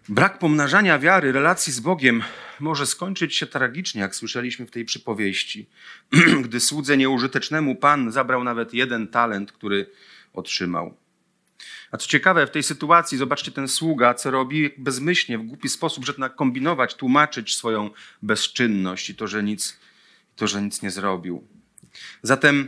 Brak 0.09 0.39
pomnażania 0.39 0.99
wiary, 0.99 1.31
relacji 1.31 1.73
z 1.73 1.79
Bogiem 1.79 2.23
może 2.59 2.85
skończyć 2.85 3.35
się 3.35 3.45
tragicznie, 3.45 4.01
jak 4.01 4.15
słyszeliśmy 4.15 4.65
w 4.65 4.71
tej 4.71 4.85
przypowieści, 4.85 5.69
gdy 6.43 6.59
słudze 6.59 6.97
nieużytecznemu 6.97 7.75
Pan 7.75 8.11
zabrał 8.11 8.43
nawet 8.43 8.73
jeden 8.73 9.07
talent, 9.07 9.51
który 9.51 9.91
otrzymał. 10.33 10.97
A 11.91 11.97
co 11.97 12.07
ciekawe, 12.07 12.47
w 12.47 12.51
tej 12.51 12.63
sytuacji, 12.63 13.17
zobaczcie, 13.17 13.51
ten 13.51 13.67
sługa, 13.67 14.13
co 14.13 14.31
robi 14.31 14.69
bezmyślnie, 14.77 15.37
w 15.37 15.43
głupi 15.43 15.69
sposób, 15.69 16.05
że 16.05 16.13
kombinować, 16.35 16.95
tłumaczyć 16.95 17.55
swoją 17.55 17.89
bezczynność 18.21 19.09
i 19.09 19.15
to, 19.15 19.27
że 19.27 19.43
nic, 19.43 19.79
to, 20.35 20.47
że 20.47 20.61
nic 20.61 20.81
nie 20.81 20.91
zrobił. 20.91 21.47
Zatem 22.23 22.67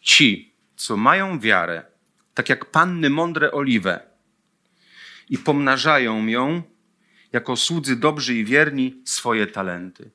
ci, 0.00 0.54
co 0.76 0.96
mają 0.96 1.40
wiarę, 1.40 1.84
tak 2.34 2.48
jak 2.48 2.70
panny 2.70 3.10
mądre 3.10 3.52
oliwę, 3.52 4.11
i 5.28 5.38
pomnażają 5.38 6.26
ją 6.26 6.62
jako 7.32 7.56
słudzy 7.56 7.96
dobrzy 7.96 8.34
i 8.34 8.44
wierni 8.44 9.02
swoje 9.04 9.46
talenty. 9.46 10.10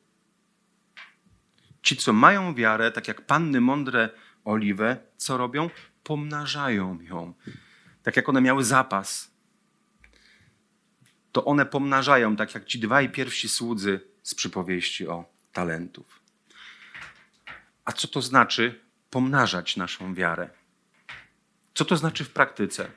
Ci, 1.81 1.98
co 1.98 2.13
mają 2.13 2.55
wiarę, 2.55 2.91
tak 2.91 3.07
jak 3.07 3.25
panny 3.25 3.61
mądre 3.61 4.09
oliwę, 4.46 4.98
co 5.17 5.37
robią? 5.37 5.70
Pomnażają 6.03 7.01
ją. 7.01 7.33
Tak 8.03 8.15
jak 8.15 8.29
one 8.29 8.41
miały 8.41 8.63
zapas, 8.63 9.31
to 11.31 11.46
one 11.46 11.65
pomnażają, 11.65 12.35
tak 12.35 12.55
jak 12.55 12.65
ci 12.65 12.79
dwaj 12.79 13.09
pierwsi 13.09 13.50
słudzy 13.50 14.00
z 14.24 14.35
przypowieści 14.35 15.07
o 15.07 15.25
talentów. 15.53 16.22
A 17.85 17.91
co 17.91 18.07
to 18.07 18.22
znaczy 18.22 18.81
pomnażać 19.09 19.77
naszą 19.77 20.13
wiarę? 20.13 20.50
Co 21.74 21.85
to 21.85 21.98
znaczy 21.98 22.24
w 22.24 22.29
praktyce? 22.29 22.91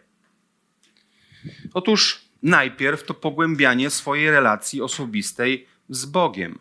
Otóż 1.75 2.25
najpierw 2.43 3.05
to 3.05 3.15
pogłębianie 3.15 3.91
swojej 3.91 4.31
relacji 4.31 4.83
osobistej 4.83 5.67
z 5.89 6.07
Bogiem. 6.07 6.59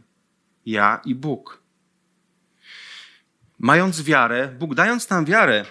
Ja 0.66 1.02
i 1.06 1.16
Bóg. 1.16 1.64
Mając 3.60 4.04
wiarę, 4.04 4.56
Bóg 4.60 4.76
dając 4.76 5.10
nam 5.10 5.26
wiarę, 5.26 5.66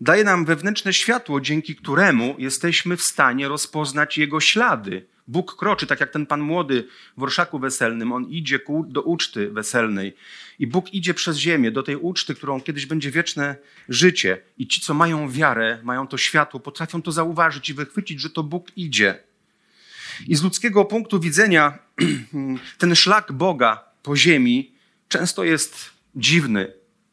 daje 0.00 0.24
nam 0.24 0.44
wewnętrzne 0.44 0.92
światło, 0.92 1.40
dzięki 1.40 1.76
któremu 1.76 2.34
jesteśmy 2.38 2.96
w 2.96 3.02
stanie 3.02 3.48
rozpoznać 3.48 4.18
Jego 4.18 4.40
ślady. 4.40 5.06
Bóg 5.30 5.56
kroczy, 5.56 5.86
tak 5.86 6.00
jak 6.00 6.10
ten 6.10 6.26
pan 6.26 6.40
młody 6.40 6.88
w 7.16 7.22
orszaku 7.22 7.58
weselnym. 7.58 8.12
On 8.12 8.24
idzie 8.24 8.58
ku, 8.58 8.84
do 8.88 9.02
uczty 9.02 9.50
weselnej. 9.50 10.16
I 10.58 10.66
Bóg 10.66 10.94
idzie 10.94 11.14
przez 11.14 11.36
ziemię 11.36 11.70
do 11.70 11.82
tej 11.82 11.96
uczty, 11.96 12.34
którą 12.34 12.60
kiedyś 12.60 12.86
będzie 12.86 13.10
wieczne 13.10 13.56
życie. 13.88 14.38
I 14.58 14.66
ci, 14.66 14.80
co 14.80 14.94
mają 14.94 15.30
wiarę, 15.30 15.78
mają 15.82 16.06
to 16.06 16.18
światło, 16.18 16.60
potrafią 16.60 17.02
to 17.02 17.12
zauważyć 17.12 17.70
i 17.70 17.74
wychwycić, 17.74 18.20
że 18.20 18.30
to 18.30 18.42
Bóg 18.42 18.66
idzie. 18.76 19.18
I 20.26 20.36
z 20.36 20.42
ludzkiego 20.42 20.84
punktu 20.84 21.20
widzenia 21.20 21.78
ten 22.78 22.94
szlak 22.94 23.32
Boga 23.32 23.84
po 24.02 24.16
ziemi 24.16 24.72
często 25.08 25.44
jest 25.44 25.90
dziwny, 26.16 26.72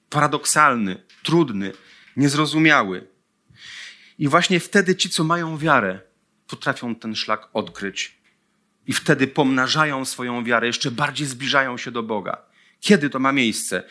paradoksalny, 0.09 1.03
trudny, 1.23 1.71
niezrozumiały. 2.15 3.07
I 4.19 4.27
właśnie 4.27 4.59
wtedy 4.59 4.95
ci, 4.95 5.09
co 5.09 5.23
mają 5.23 5.57
wiarę, 5.57 6.06
potrafią 6.47 6.95
ten 6.95 7.15
szlak 7.15 7.47
odkryć. 7.53 8.17
I 8.87 8.93
wtedy 8.93 9.27
pomnażają 9.27 10.05
swoją 10.05 10.43
wiarę, 10.43 10.67
jeszcze 10.67 10.91
bardziej 10.91 11.27
zbliżają 11.27 11.77
się 11.77 11.91
do 11.91 12.03
Boga. 12.03 12.37
Kiedy 12.79 13.09
to 13.09 13.19
ma 13.19 13.31
miejsce? 13.31 13.83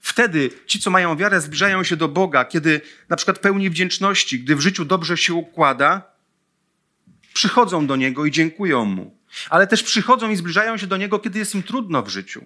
Wtedy 0.00 0.50
ci, 0.66 0.80
co 0.80 0.90
mają 0.90 1.16
wiarę, 1.16 1.40
zbliżają 1.40 1.84
się 1.84 1.96
do 1.96 2.08
Boga, 2.08 2.44
kiedy 2.44 2.80
na 3.08 3.16
przykład 3.16 3.38
pełni 3.38 3.70
wdzięczności, 3.70 4.40
gdy 4.40 4.56
w 4.56 4.60
życiu 4.60 4.84
dobrze 4.84 5.16
się 5.16 5.34
układa, 5.34 6.02
przychodzą 7.34 7.86
do 7.86 7.96
Niego 7.96 8.26
i 8.26 8.30
dziękują 8.30 8.84
Mu. 8.84 9.18
Ale 9.50 9.66
też 9.66 9.82
przychodzą 9.82 10.30
i 10.30 10.36
zbliżają 10.36 10.76
się 10.76 10.86
do 10.86 10.96
Niego, 10.96 11.18
kiedy 11.18 11.38
jest 11.38 11.54
im 11.54 11.62
trudno 11.62 12.02
w 12.02 12.08
życiu. 12.08 12.44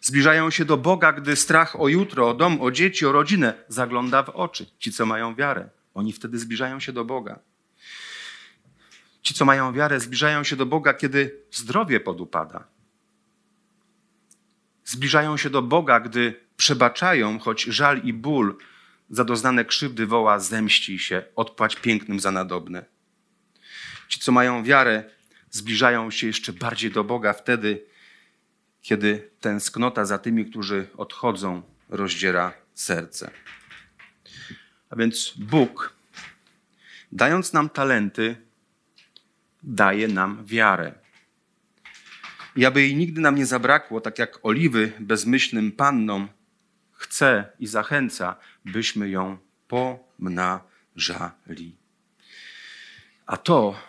Zbliżają 0.00 0.50
się 0.50 0.64
do 0.64 0.76
Boga, 0.76 1.12
gdy 1.12 1.36
strach 1.36 1.80
o 1.80 1.88
jutro, 1.88 2.30
o 2.30 2.34
dom, 2.34 2.60
o 2.60 2.70
dzieci, 2.70 3.06
o 3.06 3.12
rodzinę 3.12 3.54
zagląda 3.68 4.22
w 4.22 4.28
oczy. 4.28 4.66
Ci, 4.78 4.92
co 4.92 5.06
mają 5.06 5.34
wiarę, 5.34 5.68
oni 5.94 6.12
wtedy 6.12 6.38
zbliżają 6.38 6.80
się 6.80 6.92
do 6.92 7.04
Boga. 7.04 7.38
Co 9.40 9.44
mają 9.44 9.72
wiarę, 9.72 10.00
zbliżają 10.00 10.44
się 10.44 10.56
do 10.56 10.66
Boga, 10.66 10.94
kiedy 10.94 11.36
zdrowie 11.52 12.00
podupada. 12.00 12.64
Zbliżają 14.84 15.36
się 15.36 15.50
do 15.50 15.62
Boga, 15.62 16.00
gdy 16.00 16.40
przebaczają, 16.56 17.38
choć 17.38 17.62
żal 17.62 18.02
i 18.02 18.12
ból 18.12 18.56
za 19.10 19.24
doznane 19.24 19.64
krzywdy 19.64 20.06
woła, 20.06 20.38
zemści 20.38 20.98
się, 20.98 21.22
odpłać 21.36 21.76
pięknym 21.76 22.20
za 22.20 22.30
nadobne. 22.30 22.84
Ci, 24.08 24.20
co 24.20 24.32
mają 24.32 24.64
wiarę, 24.64 25.04
zbliżają 25.50 26.10
się 26.10 26.26
jeszcze 26.26 26.52
bardziej 26.52 26.90
do 26.90 27.04
Boga 27.04 27.32
wtedy, 27.32 27.84
kiedy 28.82 29.30
tęsknota 29.40 30.04
za 30.04 30.18
tymi, 30.18 30.46
którzy 30.46 30.86
odchodzą, 30.96 31.62
rozdziera 31.88 32.52
serce. 32.74 33.30
A 34.90 34.96
więc 34.96 35.34
Bóg, 35.36 35.94
dając 37.12 37.52
nam 37.52 37.68
talenty, 37.68 38.49
daje 39.62 40.08
nam 40.08 40.46
wiarę. 40.46 40.92
I 42.56 42.66
aby 42.66 42.82
jej 42.82 42.96
nigdy 42.96 43.20
nam 43.20 43.34
nie 43.34 43.46
zabrakło, 43.46 44.00
tak 44.00 44.18
jak 44.18 44.38
oliwy 44.42 44.92
bezmyślnym 45.00 45.72
pannom, 45.72 46.28
chce 46.92 47.52
i 47.58 47.66
zachęca, 47.66 48.36
byśmy 48.64 49.08
ją 49.08 49.38
pomnażali. 49.68 50.66
A 53.26 53.36
to 53.36 53.80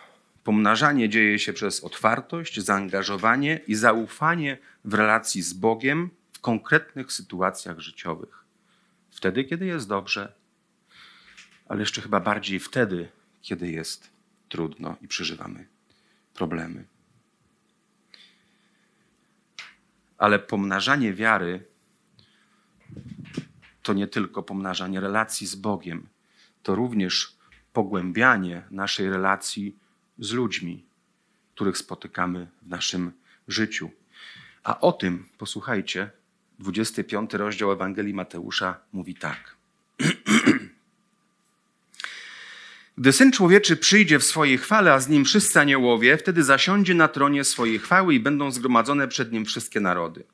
pomnażanie 0.44 1.08
dzieje 1.08 1.38
się 1.38 1.52
przez 1.52 1.84
otwartość, 1.84 2.60
zaangażowanie 2.60 3.60
i 3.66 3.74
zaufanie 3.74 4.58
w 4.84 4.94
relacji 4.94 5.42
z 5.42 5.52
Bogiem 5.52 6.10
w 6.32 6.40
konkretnych 6.40 7.12
sytuacjach 7.12 7.80
życiowych. 7.80 8.44
Wtedy, 9.10 9.44
kiedy 9.44 9.66
jest 9.66 9.88
dobrze, 9.88 10.32
ale 11.68 11.80
jeszcze 11.80 12.02
chyba 12.02 12.20
bardziej 12.20 12.60
wtedy, 12.60 13.08
kiedy 13.42 13.70
jest 13.70 14.10
trudno 14.52 14.96
i 15.02 15.08
przeżywamy 15.08 15.66
problemy. 16.34 16.84
Ale 20.18 20.38
pomnażanie 20.38 21.14
wiary 21.14 21.64
to 23.82 23.92
nie 23.92 24.06
tylko 24.06 24.42
pomnażanie 24.42 25.00
relacji 25.00 25.46
z 25.46 25.54
Bogiem, 25.54 26.08
to 26.62 26.74
również 26.74 27.36
pogłębianie 27.72 28.62
naszej 28.70 29.10
relacji 29.10 29.76
z 30.18 30.32
ludźmi, 30.32 30.84
których 31.54 31.78
spotykamy 31.78 32.46
w 32.62 32.68
naszym 32.68 33.12
życiu. 33.48 33.90
A 34.64 34.80
o 34.80 34.92
tym, 34.92 35.28
posłuchajcie, 35.38 36.10
25 36.58 37.34
rozdział 37.34 37.72
Ewangelii 37.72 38.14
Mateusza 38.14 38.80
mówi 38.92 39.14
tak. 39.14 39.61
Gdy 43.02 43.12
Syn 43.12 43.32
Człowieczy 43.32 43.76
przyjdzie 43.76 44.18
w 44.18 44.24
swojej 44.24 44.58
chwale, 44.58 44.92
a 44.92 45.00
z 45.00 45.08
nim 45.08 45.24
wszyscy 45.24 45.60
aniołowie, 45.60 46.16
wtedy 46.16 46.44
zasiądzie 46.44 46.94
na 46.94 47.08
tronie 47.08 47.44
swojej 47.44 47.78
chwały 47.78 48.14
i 48.14 48.20
będą 48.20 48.50
zgromadzone 48.50 49.08
przed 49.08 49.32
nim 49.32 49.44
wszystkie 49.44 49.80
narody. 49.80 50.24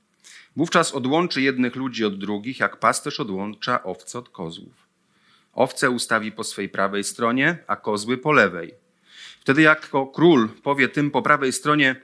Wówczas 0.57 0.93
odłączy 0.93 1.43
jednych 1.43 1.77
ludzi 1.77 2.05
od 2.05 2.19
drugich, 2.19 2.61
jak 2.61 2.77
pasterz 2.77 3.21
odłącza 3.21 3.83
owce 3.83 4.19
od 4.19 4.29
kozłów. 4.29 4.75
Owce 5.53 5.91
ustawi 5.91 6.33
po 6.33 6.45
swej 6.45 6.69
prawej 6.69 7.05
stronie, 7.05 7.59
a 7.67 7.77
kozły 7.77 8.19
po 8.19 8.33
lewej. 8.33 8.75
Wtedy 9.41 9.63
jako 9.63 10.07
król 10.07 10.49
powie 10.63 10.89
tym 10.89 11.11
po 11.11 11.23
prawej 11.23 11.53
stronie, 11.53 11.97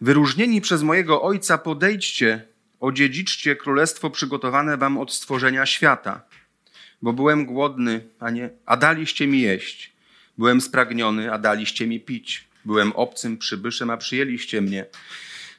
wyróżnieni 0.00 0.60
przez 0.60 0.82
mojego 0.82 1.22
ojca 1.22 1.58
podejdźcie, 1.58 2.48
odziedziczcie 2.80 3.56
królestwo 3.56 4.10
przygotowane 4.10 4.76
wam 4.76 4.98
od 4.98 5.12
stworzenia 5.12 5.66
świata. 5.66 6.27
Bo 7.02 7.12
byłem 7.12 7.46
głodny, 7.46 8.00
a, 8.20 8.30
nie, 8.30 8.50
a 8.66 8.76
daliście 8.76 9.26
mi 9.26 9.40
jeść. 9.40 9.92
Byłem 10.38 10.60
spragniony, 10.60 11.32
a 11.32 11.38
daliście 11.38 11.86
mi 11.86 12.00
pić. 12.00 12.44
Byłem 12.64 12.92
obcym 12.92 13.38
przybyszem, 13.38 13.90
a 13.90 13.96
przyjęliście 13.96 14.60
mnie. 14.60 14.86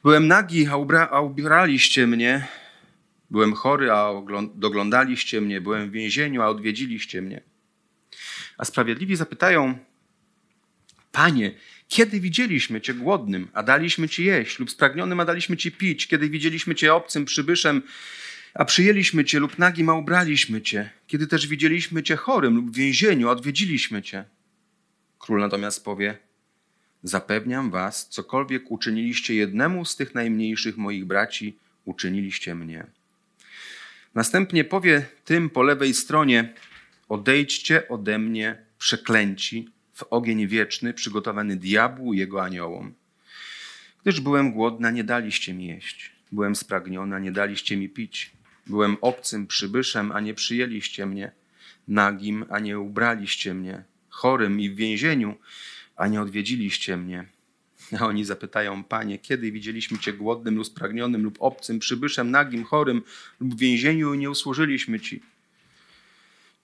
Byłem 0.03 0.27
nagi, 0.27 0.67
a, 0.67 0.75
ubra, 0.75 1.09
a 1.11 1.21
ubraliście 1.21 2.07
mnie. 2.07 2.47
Byłem 3.29 3.53
chory, 3.53 3.91
a 3.91 4.11
doglądaliście 4.55 5.41
mnie. 5.41 5.61
Byłem 5.61 5.89
w 5.89 5.91
więzieniu, 5.91 6.41
a 6.41 6.47
odwiedziliście 6.47 7.21
mnie. 7.21 7.41
A 8.57 8.65
sprawiedliwi 8.65 9.15
zapytają, 9.15 9.77
Panie, 11.11 11.51
kiedy 11.87 12.19
widzieliśmy 12.19 12.81
Cię 12.81 12.93
głodnym, 12.93 13.47
a 13.53 13.63
daliśmy 13.63 14.09
Ci 14.09 14.23
jeść, 14.25 14.59
lub 14.59 14.71
spragnionym, 14.71 15.19
a 15.19 15.25
daliśmy 15.25 15.57
Ci 15.57 15.71
pić? 15.71 16.07
Kiedy 16.07 16.29
widzieliśmy 16.29 16.75
Cię 16.75 16.93
obcym 16.93 17.25
przybyszem, 17.25 17.81
a 18.53 18.65
przyjęliśmy 18.65 19.25
Cię, 19.25 19.39
lub 19.39 19.59
nagim, 19.59 19.89
a 19.89 19.93
ubraliśmy 19.93 20.61
Cię? 20.61 20.89
Kiedy 21.07 21.27
też 21.27 21.47
widzieliśmy 21.47 22.03
Cię 22.03 22.15
chorym 22.15 22.55
lub 22.55 22.71
w 22.71 22.75
więzieniu, 22.75 23.29
odwiedziliśmy 23.29 24.01
Cię? 24.01 24.25
Król 25.19 25.39
natomiast 25.39 25.85
powie, 25.85 26.17
zapewniam 27.03 27.71
Was, 27.71 28.09
cokolwiek 28.09 28.71
uczyniliście 28.71 29.35
jednemu 29.35 29.85
z 29.85 29.95
tych 29.95 30.15
najmniejszych 30.15 30.77
moich 30.77 31.05
braci, 31.05 31.57
uczyniliście 31.85 32.55
mnie. 32.55 32.85
Następnie 34.15 34.63
powie 34.63 35.05
tym 35.25 35.49
po 35.49 35.63
lewej 35.63 35.93
stronie, 35.93 36.53
odejdźcie 37.09 37.87
ode 37.87 38.19
mnie, 38.19 38.57
przeklęci, 38.77 39.69
w 39.93 40.03
ogień 40.03 40.47
wieczny 40.47 40.93
przygotowany 40.93 41.55
diabłu 41.55 42.13
i 42.13 42.17
jego 42.17 42.43
aniołom. 42.43 42.93
Gdyż 44.03 44.21
byłem 44.21 44.51
głodna, 44.51 44.91
nie 44.91 45.03
daliście 45.03 45.53
mi 45.53 45.67
jeść. 45.67 46.11
Byłem 46.31 46.55
spragniona, 46.55 47.19
nie 47.19 47.31
daliście 47.31 47.77
mi 47.77 47.89
pić. 47.89 48.31
Byłem 48.69 48.97
obcym 49.01 49.47
przybyszem, 49.47 50.11
a 50.11 50.19
nie 50.19 50.33
przyjęliście 50.33 51.05
mnie. 51.05 51.31
Nagim, 51.87 52.45
a 52.49 52.59
nie 52.59 52.79
ubraliście 52.79 53.53
mnie. 53.53 53.83
Chorym 54.09 54.59
i 54.59 54.69
w 54.69 54.75
więzieniu, 54.75 55.35
a 55.95 56.07
nie 56.07 56.21
odwiedziliście 56.21 56.97
mnie. 56.97 57.25
A 57.99 58.05
oni 58.05 58.25
zapytają, 58.25 58.83
Panie, 58.83 59.19
kiedy 59.19 59.51
widzieliśmy 59.51 59.99
Cię 59.99 60.13
głodnym 60.13 60.55
lub 60.55 60.67
spragnionym 60.67 61.23
lub 61.23 61.37
obcym 61.39 61.79
przybyszem, 61.79 62.31
nagim, 62.31 62.63
chorym 62.63 63.01
lub 63.39 63.55
w 63.55 63.59
więzieniu 63.59 64.13
i 64.13 64.17
nie 64.17 64.29
usłużyliśmy 64.29 64.99
Ci? 64.99 65.21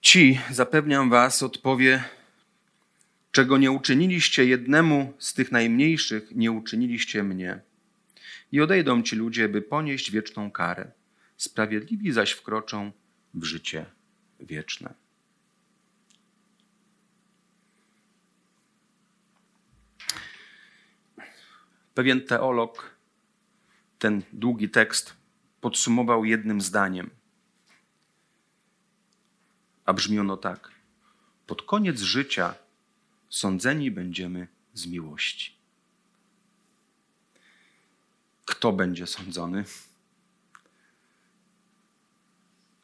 Ci, 0.00 0.38
zapewniam 0.50 1.10
Was, 1.10 1.42
odpowie, 1.42 2.04
Czego 3.36 3.58
nie 3.58 3.70
uczyniliście 3.70 4.44
jednemu 4.44 5.12
z 5.18 5.34
tych 5.34 5.52
najmniejszych, 5.52 6.30
nie 6.30 6.52
uczyniliście 6.52 7.22
mnie. 7.22 7.60
I 8.52 8.60
odejdą 8.60 9.02
ci 9.02 9.16
ludzie, 9.16 9.48
by 9.48 9.62
ponieść 9.62 10.10
wieczną 10.10 10.50
karę. 10.50 10.90
Sprawiedliwi 11.36 12.12
zaś 12.12 12.32
wkroczą 12.32 12.92
w 13.34 13.44
życie 13.44 13.86
wieczne. 14.40 14.94
Pewien 21.94 22.26
teolog 22.26 22.96
ten 23.98 24.22
długi 24.32 24.68
tekst 24.70 25.16
podsumował 25.60 26.24
jednym 26.24 26.60
zdaniem. 26.60 27.10
A 29.84 29.92
brzmi 29.92 30.18
ono 30.18 30.36
tak. 30.36 30.70
Pod 31.46 31.62
koniec 31.62 32.00
życia 32.00 32.54
sądzeni 33.28 33.90
będziemy 33.90 34.48
z 34.74 34.86
miłości. 34.86 35.56
Kto 38.44 38.72
będzie 38.72 39.06
sądzony? 39.06 39.64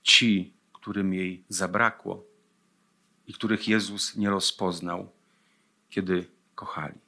Ci, 0.02 0.52
którym 0.72 1.14
jej 1.14 1.44
zabrakło 1.48 2.24
i 3.26 3.32
których 3.32 3.68
Jezus 3.68 4.16
nie 4.16 4.30
rozpoznał, 4.30 5.12
kiedy 5.90 6.26
kochali. 6.54 6.98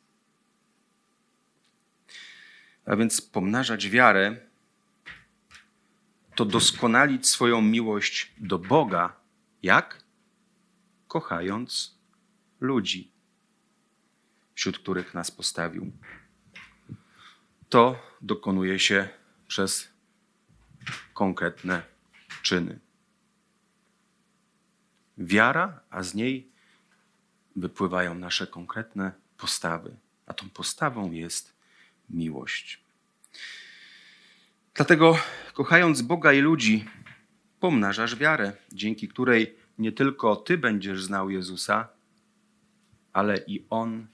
A 2.87 2.97
więc 2.97 3.21
pomnażać 3.21 3.91
wiarę 3.91 4.37
to 6.35 6.45
doskonalić 6.45 7.29
swoją 7.29 7.63
miłość 7.63 8.33
do 8.39 8.59
Boga. 8.59 9.17
Jak? 9.63 10.05
Kochając 11.09 11.99
ludzi 12.61 13.15
wśród 14.55 14.79
których 14.79 15.15
nas 15.15 15.31
postawił. 15.31 15.93
To 17.69 17.99
dokonuje 18.21 18.79
się 18.79 19.09
przez 19.49 19.89
konkretne 21.15 21.83
czyny. 22.43 22.84
Wiara, 25.19 25.81
a 25.91 26.03
z 26.03 26.15
niej 26.15 26.49
wypływają 27.57 28.15
nasze 28.15 28.47
konkretne 28.47 29.13
postawy, 29.37 29.97
a 30.27 30.35
tą 30.35 30.51
postawą 30.51 31.13
jest 31.13 31.55
miłość. 32.11 32.81
Dlatego, 34.75 35.19
kochając 35.53 36.03
Boga 36.03 36.33
i 36.33 36.41
ludzi, 36.41 36.85
pomnażasz 37.61 38.17
wiarę, 38.17 38.53
dzięki 38.73 39.09
której 39.09 39.57
nie 39.79 39.93
tylko 39.93 40.37
Ty 40.37 40.59
będziesz 40.59 41.05
znał 41.05 41.31
Jezusa, 41.31 41.89
ale 43.13 43.39
i 43.47 43.67
On 43.71 44.07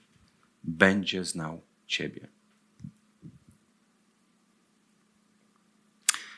będzie 0.63 1.25
znał 1.25 1.61
Ciebie. 1.87 2.27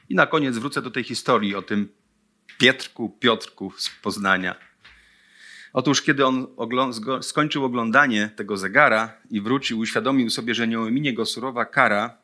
I 0.10 0.16
na 0.16 0.28
koniec 0.28 0.58
wrócę 0.58 0.82
do 0.82 0.92
tej 0.92 1.04
historii 1.04 1.56
o 1.56 1.62
tym 1.62 1.90
Pietrku, 2.58 3.10
Piotrku 3.10 3.74
z 3.78 3.90
Poznania. 3.90 4.56
Otóż, 5.74 6.02
kiedy 6.02 6.26
on 6.26 6.48
skończył 7.22 7.66
oglądanie 7.66 8.30
tego 8.36 8.58
zegara 8.58 9.14
i 9.30 9.42
wrócił, 9.42 9.80
uświadomił 9.80 10.30
sobie, 10.30 10.56
że 10.56 10.68
nie 10.68 10.80
ominie 10.80 11.14
go 11.14 11.26
surowa 11.26 11.66
kara 11.66 12.18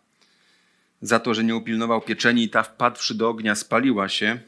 za 1.01 1.19
to, 1.19 1.33
że 1.33 1.43
nie 1.43 1.55
upilnował 1.55 2.01
pieczeni 2.01 2.43
i 2.43 2.49
ta 2.49 2.63
wpadłszy 2.63 3.15
do 3.15 3.29
ognia 3.29 3.55
spaliła 3.55 4.09
się, 4.09 4.39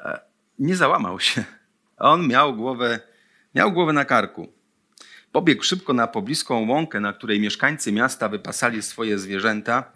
e, 0.00 0.20
nie 0.58 0.76
załamał 0.76 1.20
się. 1.20 1.44
On 1.98 2.28
miał 2.28 2.56
głowę, 2.56 3.00
miał 3.54 3.72
głowę 3.72 3.92
na 3.92 4.04
karku. 4.04 4.52
Pobiegł 5.32 5.62
szybko 5.62 5.92
na 5.92 6.06
pobliską 6.06 6.68
łąkę, 6.68 7.00
na 7.00 7.12
której 7.12 7.40
mieszkańcy 7.40 7.92
miasta 7.92 8.28
wypasali 8.28 8.82
swoje 8.82 9.18
zwierzęta. 9.18 9.92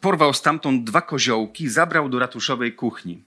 Porwał 0.00 0.34
stamtąd 0.34 0.84
dwa 0.84 1.02
koziołki, 1.02 1.68
zabrał 1.68 2.08
do 2.08 2.18
ratuszowej 2.18 2.72
kuchni. 2.72 3.24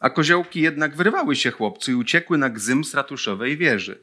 A 0.00 0.10
koziołki 0.10 0.60
jednak 0.60 0.96
wyrwały 0.96 1.36
się 1.36 1.50
chłopcu 1.50 1.90
i 1.90 1.94
uciekły 1.94 2.38
na 2.38 2.50
gzym 2.50 2.84
z 2.84 2.94
ratuszowej 2.94 3.56
wieży. 3.56 3.98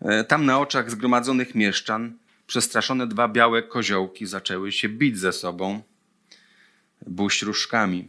E, 0.00 0.24
tam 0.24 0.46
na 0.46 0.58
oczach 0.58 0.90
zgromadzonych 0.90 1.54
mieszczan 1.54 2.18
przestraszone 2.46 3.06
dwa 3.06 3.28
białe 3.28 3.62
koziołki 3.62 4.26
zaczęły 4.26 4.72
się 4.72 4.88
bić 4.88 5.18
ze 5.18 5.32
sobą 5.32 5.82
buść 7.06 7.42
różkami. 7.42 8.08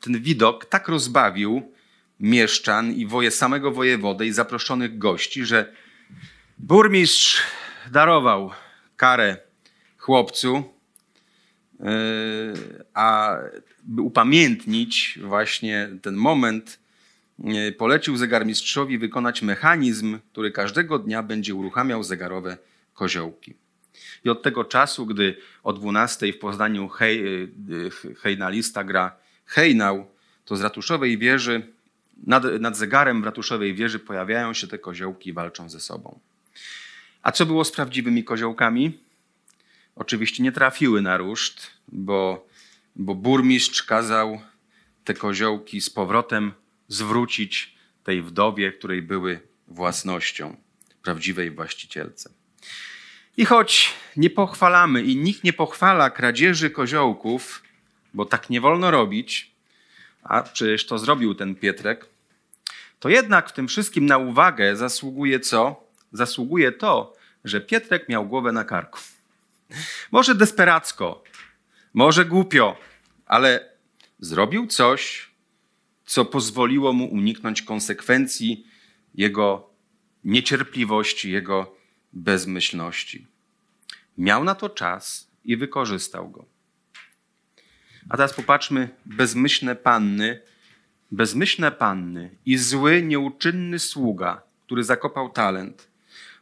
Ten 0.00 0.20
widok 0.20 0.64
tak 0.64 0.88
rozbawił, 0.88 1.72
mieszczan 2.20 2.92
i 2.92 3.06
woje 3.06 3.30
samego 3.30 3.70
wojewodę 3.70 4.26
i 4.26 4.32
zaproszonych 4.32 4.98
gości, 4.98 5.44
że 5.44 5.72
burmistrz 6.58 7.42
darował 7.90 8.50
karę 8.96 9.36
chłopcu, 9.98 10.74
a 12.94 13.36
by 13.82 14.02
upamiętnić 14.02 15.18
właśnie 15.22 15.88
ten 16.02 16.14
moment, 16.14 16.78
yy, 17.38 17.72
polecił 17.72 18.16
zegarmistrzowi 18.16 18.98
wykonać 18.98 19.42
mechanizm, 19.42 20.18
który 20.32 20.50
każdego 20.50 20.98
dnia 20.98 21.22
będzie 21.22 21.54
uruchamiał 21.54 22.02
zegarowe 22.02 22.56
koziołki. 22.94 23.54
I 24.24 24.30
od 24.30 24.42
tego 24.42 24.64
czasu, 24.64 25.06
gdy 25.06 25.36
o 25.62 25.72
12 25.72 26.32
w 26.32 26.38
Poznaniu 26.38 26.88
hej, 26.88 27.22
yy, 27.68 27.90
hejnalista 28.14 28.84
gra 28.84 29.16
hejnał, 29.46 30.06
to 30.44 30.56
z 30.56 30.60
ratuszowej 30.60 31.18
wieży 31.18 31.62
nad, 32.26 32.44
nad 32.60 32.76
zegarem 32.76 33.22
w 33.22 33.24
ratuszowej 33.24 33.74
wieży 33.74 33.98
pojawiają 33.98 34.54
się 34.54 34.66
te 34.66 34.78
koziołki 34.78 35.30
i 35.30 35.32
walczą 35.32 35.70
ze 35.70 35.80
sobą. 35.80 36.18
A 37.22 37.32
co 37.32 37.46
było 37.46 37.64
z 37.64 37.72
prawdziwymi 37.72 38.24
koziołkami? 38.24 38.98
Oczywiście 39.96 40.42
nie 40.42 40.52
trafiły 40.52 41.02
na 41.02 41.16
ruszt, 41.16 41.70
bo, 41.88 42.46
bo 42.96 43.14
burmistrz 43.14 43.82
kazał 43.82 44.40
te 45.04 45.14
koziołki 45.14 45.80
z 45.80 45.90
powrotem 45.90 46.52
zwrócić 46.88 47.74
tej 48.04 48.22
wdowie, 48.22 48.72
której 48.72 49.02
były 49.02 49.40
własnością, 49.68 50.56
prawdziwej 51.02 51.50
właścicielce. 51.50 52.30
I 53.36 53.44
choć 53.44 53.92
nie 54.16 54.30
pochwalamy 54.30 55.02
i 55.02 55.16
nikt 55.16 55.44
nie 55.44 55.52
pochwala 55.52 56.10
kradzieży 56.10 56.70
koziołków, 56.70 57.62
bo 58.14 58.24
tak 58.24 58.50
nie 58.50 58.60
wolno 58.60 58.90
robić, 58.90 59.50
a 60.22 60.42
przecież 60.42 60.86
to 60.86 60.98
zrobił 60.98 61.34
ten 61.34 61.54
Pietrek, 61.54 62.06
to 63.00 63.08
jednak 63.08 63.48
w 63.48 63.52
tym 63.52 63.68
wszystkim 63.68 64.06
na 64.06 64.18
uwagę 64.18 64.76
zasługuje 64.76 65.40
co? 65.40 65.84
Zasługuje 66.12 66.72
to, 66.72 67.16
że 67.44 67.60
Pietrek 67.60 68.08
miał 68.08 68.26
głowę 68.26 68.52
na 68.52 68.64
karku. 68.64 69.00
Może 70.10 70.34
desperacko, 70.34 71.22
może 71.94 72.24
głupio, 72.24 72.76
ale 73.26 73.70
zrobił 74.18 74.66
coś, 74.66 75.30
co 76.04 76.24
pozwoliło 76.24 76.92
mu 76.92 77.04
uniknąć 77.04 77.62
konsekwencji 77.62 78.66
jego 79.14 79.70
niecierpliwości, 80.24 81.30
jego 81.30 81.76
bezmyślności. 82.12 83.26
Miał 84.18 84.44
na 84.44 84.54
to 84.54 84.68
czas 84.68 85.30
i 85.44 85.56
wykorzystał 85.56 86.30
go. 86.30 86.44
A 88.08 88.16
teraz 88.16 88.34
popatrzmy, 88.34 88.88
bezmyślne 89.06 89.76
panny, 89.76 90.40
bezmyślne 91.10 91.72
panny 91.72 92.30
i 92.46 92.58
zły, 92.58 93.02
nieuczynny 93.02 93.78
sługa, 93.78 94.42
który 94.66 94.84
zakopał 94.84 95.30
talent, 95.30 95.88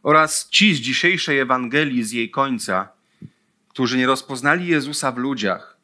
oraz 0.02 0.48
ci 0.48 0.74
z 0.74 0.80
dzisiejszej 0.80 1.38
Ewangelii, 1.38 2.04
z 2.04 2.12
jej 2.12 2.30
końca, 2.30 2.97
którzy 3.78 3.96
nie 3.96 4.06
rozpoznali 4.06 4.66
Jezusa 4.66 5.12
w 5.12 5.16
ludziach, 5.16 5.78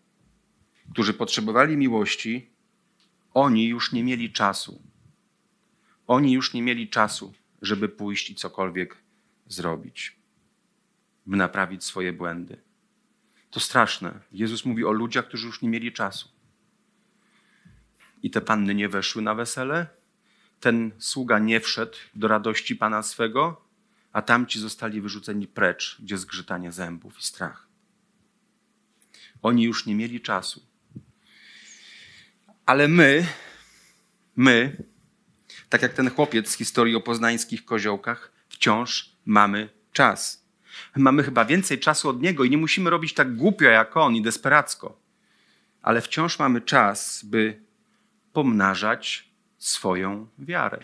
którzy 0.93 1.15
potrzebowali 1.15 1.77
miłości, 1.77 2.51
oni 3.35 3.69
już 3.69 3.93
nie 3.93 4.05
mieli 4.05 4.33
czasu. 4.33 4.83
Oni 6.07 6.33
już 6.33 6.55
nie 6.55 6.63
mieli 6.63 6.89
czasu, 6.89 7.35
żeby 7.63 7.89
pójść 7.89 8.31
i 8.31 8.35
cokolwiek 8.35 8.97
zrobić, 9.47 10.17
by 11.27 11.37
naprawić 11.37 11.85
swoje 11.85 12.13
błędy. 12.13 12.61
To 13.51 13.61
straszne. 13.61 14.21
Jezus 14.33 14.65
mówi 14.65 14.85
o 14.85 14.93
ludziach, 14.93 15.29
którzy 15.29 15.47
już 15.47 15.63
nie 15.63 15.69
mieli 15.69 15.93
czasu. 15.93 16.29
I 18.23 18.31
te 18.31 18.41
panny 18.41 18.75
nie 18.75 18.89
weszły 18.89 19.23
na 19.23 19.35
wesele, 19.35 19.87
ten 20.61 20.91
sługa 20.99 21.39
nie 21.39 21.61
wszedł 21.61 21.97
do 22.15 22.29
radości 22.29 22.77
pana 22.77 23.03
swego, 23.03 23.65
a 24.13 24.23
tamci 24.23 24.61
zostali 24.61 25.01
wyrzuceni 25.01 25.47
precz, 25.47 25.97
gdzie 26.03 26.19
zgrzytanie 26.19 26.73
zębów 26.73 27.19
i 27.19 27.23
strach. 27.23 27.74
Oni 29.45 29.63
już 29.63 29.87
nie 29.87 29.95
mieli 29.95 30.21
czasu. 30.21 30.67
Ale 32.67 32.89
my, 32.89 33.27
my, 34.37 34.77
tak 35.69 35.83
jak 35.83 35.93
ten 35.93 36.11
chłopiec 36.11 36.51
z 36.51 36.57
historii 36.57 36.97
o 36.97 37.01
poznańskich 37.01 37.65
koziołkach, 37.65 38.33
wciąż 38.49 39.17
mamy 39.25 39.69
czas. 39.93 40.45
Mamy 40.97 41.23
chyba 41.23 41.45
więcej 41.45 41.79
czasu 41.79 42.09
od 42.09 42.23
niego 42.23 42.45
i 42.45 42.51
nie 42.51 42.59
musimy 42.59 42.91
robić 42.91 43.15
tak 43.15 43.37
głupio 43.37 43.65
jak 43.65 43.97
on 43.97 44.17
i 44.17 44.23
desperacko. 44.23 45.01
Ale 45.83 46.01
wciąż 46.01 46.39
mamy 46.39 46.61
czas, 46.61 47.25
by 47.25 47.63
pomnażać 48.33 49.31
swoją 49.59 50.29
wiarę. 50.39 50.79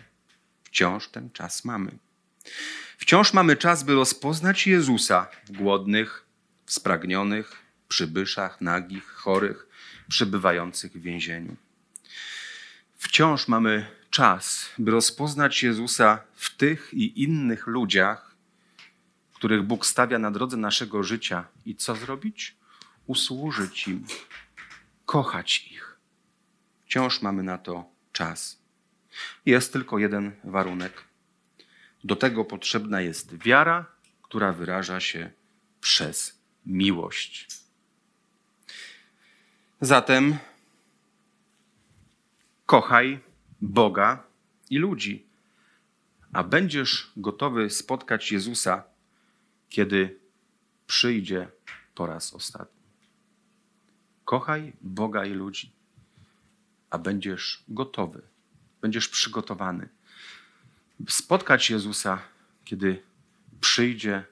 Wciąż 0.64 1.08
ten 1.08 1.30
czas 1.30 1.64
mamy. 1.64 1.98
Wciąż 2.98 3.32
mamy 3.32 3.56
czas, 3.56 3.82
by 3.82 3.94
rozpoznać 3.94 4.66
Jezusa 4.66 5.28
w 5.46 5.52
głodnych, 5.52 6.26
w 6.66 6.72
spragnionych, 6.72 7.59
przybyszach, 7.90 8.60
nagich, 8.60 9.06
chorych, 9.08 9.66
przebywających 10.08 10.92
w 10.92 11.02
więzieniu. 11.02 11.56
Wciąż 12.96 13.48
mamy 13.48 13.86
czas, 14.10 14.70
by 14.78 14.90
rozpoznać 14.90 15.62
Jezusa 15.62 16.22
w 16.34 16.56
tych 16.56 16.94
i 16.94 17.22
innych 17.22 17.66
ludziach, 17.66 18.34
których 19.34 19.62
Bóg 19.62 19.86
stawia 19.86 20.18
na 20.18 20.30
drodze 20.30 20.56
naszego 20.56 21.02
życia. 21.02 21.48
I 21.66 21.76
co 21.76 21.96
zrobić? 21.96 22.56
Usłużyć 23.06 23.88
im, 23.88 24.06
kochać 25.06 25.66
ich. 25.70 25.96
Wciąż 26.84 27.22
mamy 27.22 27.42
na 27.42 27.58
to 27.58 27.90
czas. 28.12 28.58
Jest 29.46 29.72
tylko 29.72 29.98
jeden 29.98 30.32
warunek. 30.44 31.04
Do 32.04 32.16
tego 32.16 32.44
potrzebna 32.44 33.00
jest 33.00 33.36
wiara, 33.36 33.86
która 34.22 34.52
wyraża 34.52 35.00
się 35.00 35.30
przez 35.80 36.38
miłość. 36.66 37.59
Zatem 39.82 40.38
kochaj 42.66 43.20
Boga 43.60 44.22
i 44.70 44.78
ludzi, 44.78 45.26
a 46.32 46.44
będziesz 46.44 47.12
gotowy 47.16 47.70
spotkać 47.70 48.32
Jezusa, 48.32 48.84
kiedy 49.68 50.20
przyjdzie 50.86 51.48
po 51.94 52.06
raz 52.06 52.34
ostatni. 52.34 52.82
Kochaj 54.24 54.72
Boga 54.80 55.24
i 55.24 55.32
ludzi, 55.32 55.72
a 56.90 56.98
będziesz 56.98 57.64
gotowy, 57.68 58.22
będziesz 58.80 59.08
przygotowany 59.08 59.88
spotkać 61.08 61.70
Jezusa, 61.70 62.22
kiedy 62.64 63.02
przyjdzie 63.60 64.24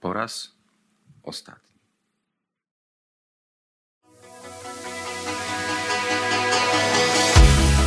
po 0.00 0.12
raz 0.12 0.52
ostatni. 1.22 1.69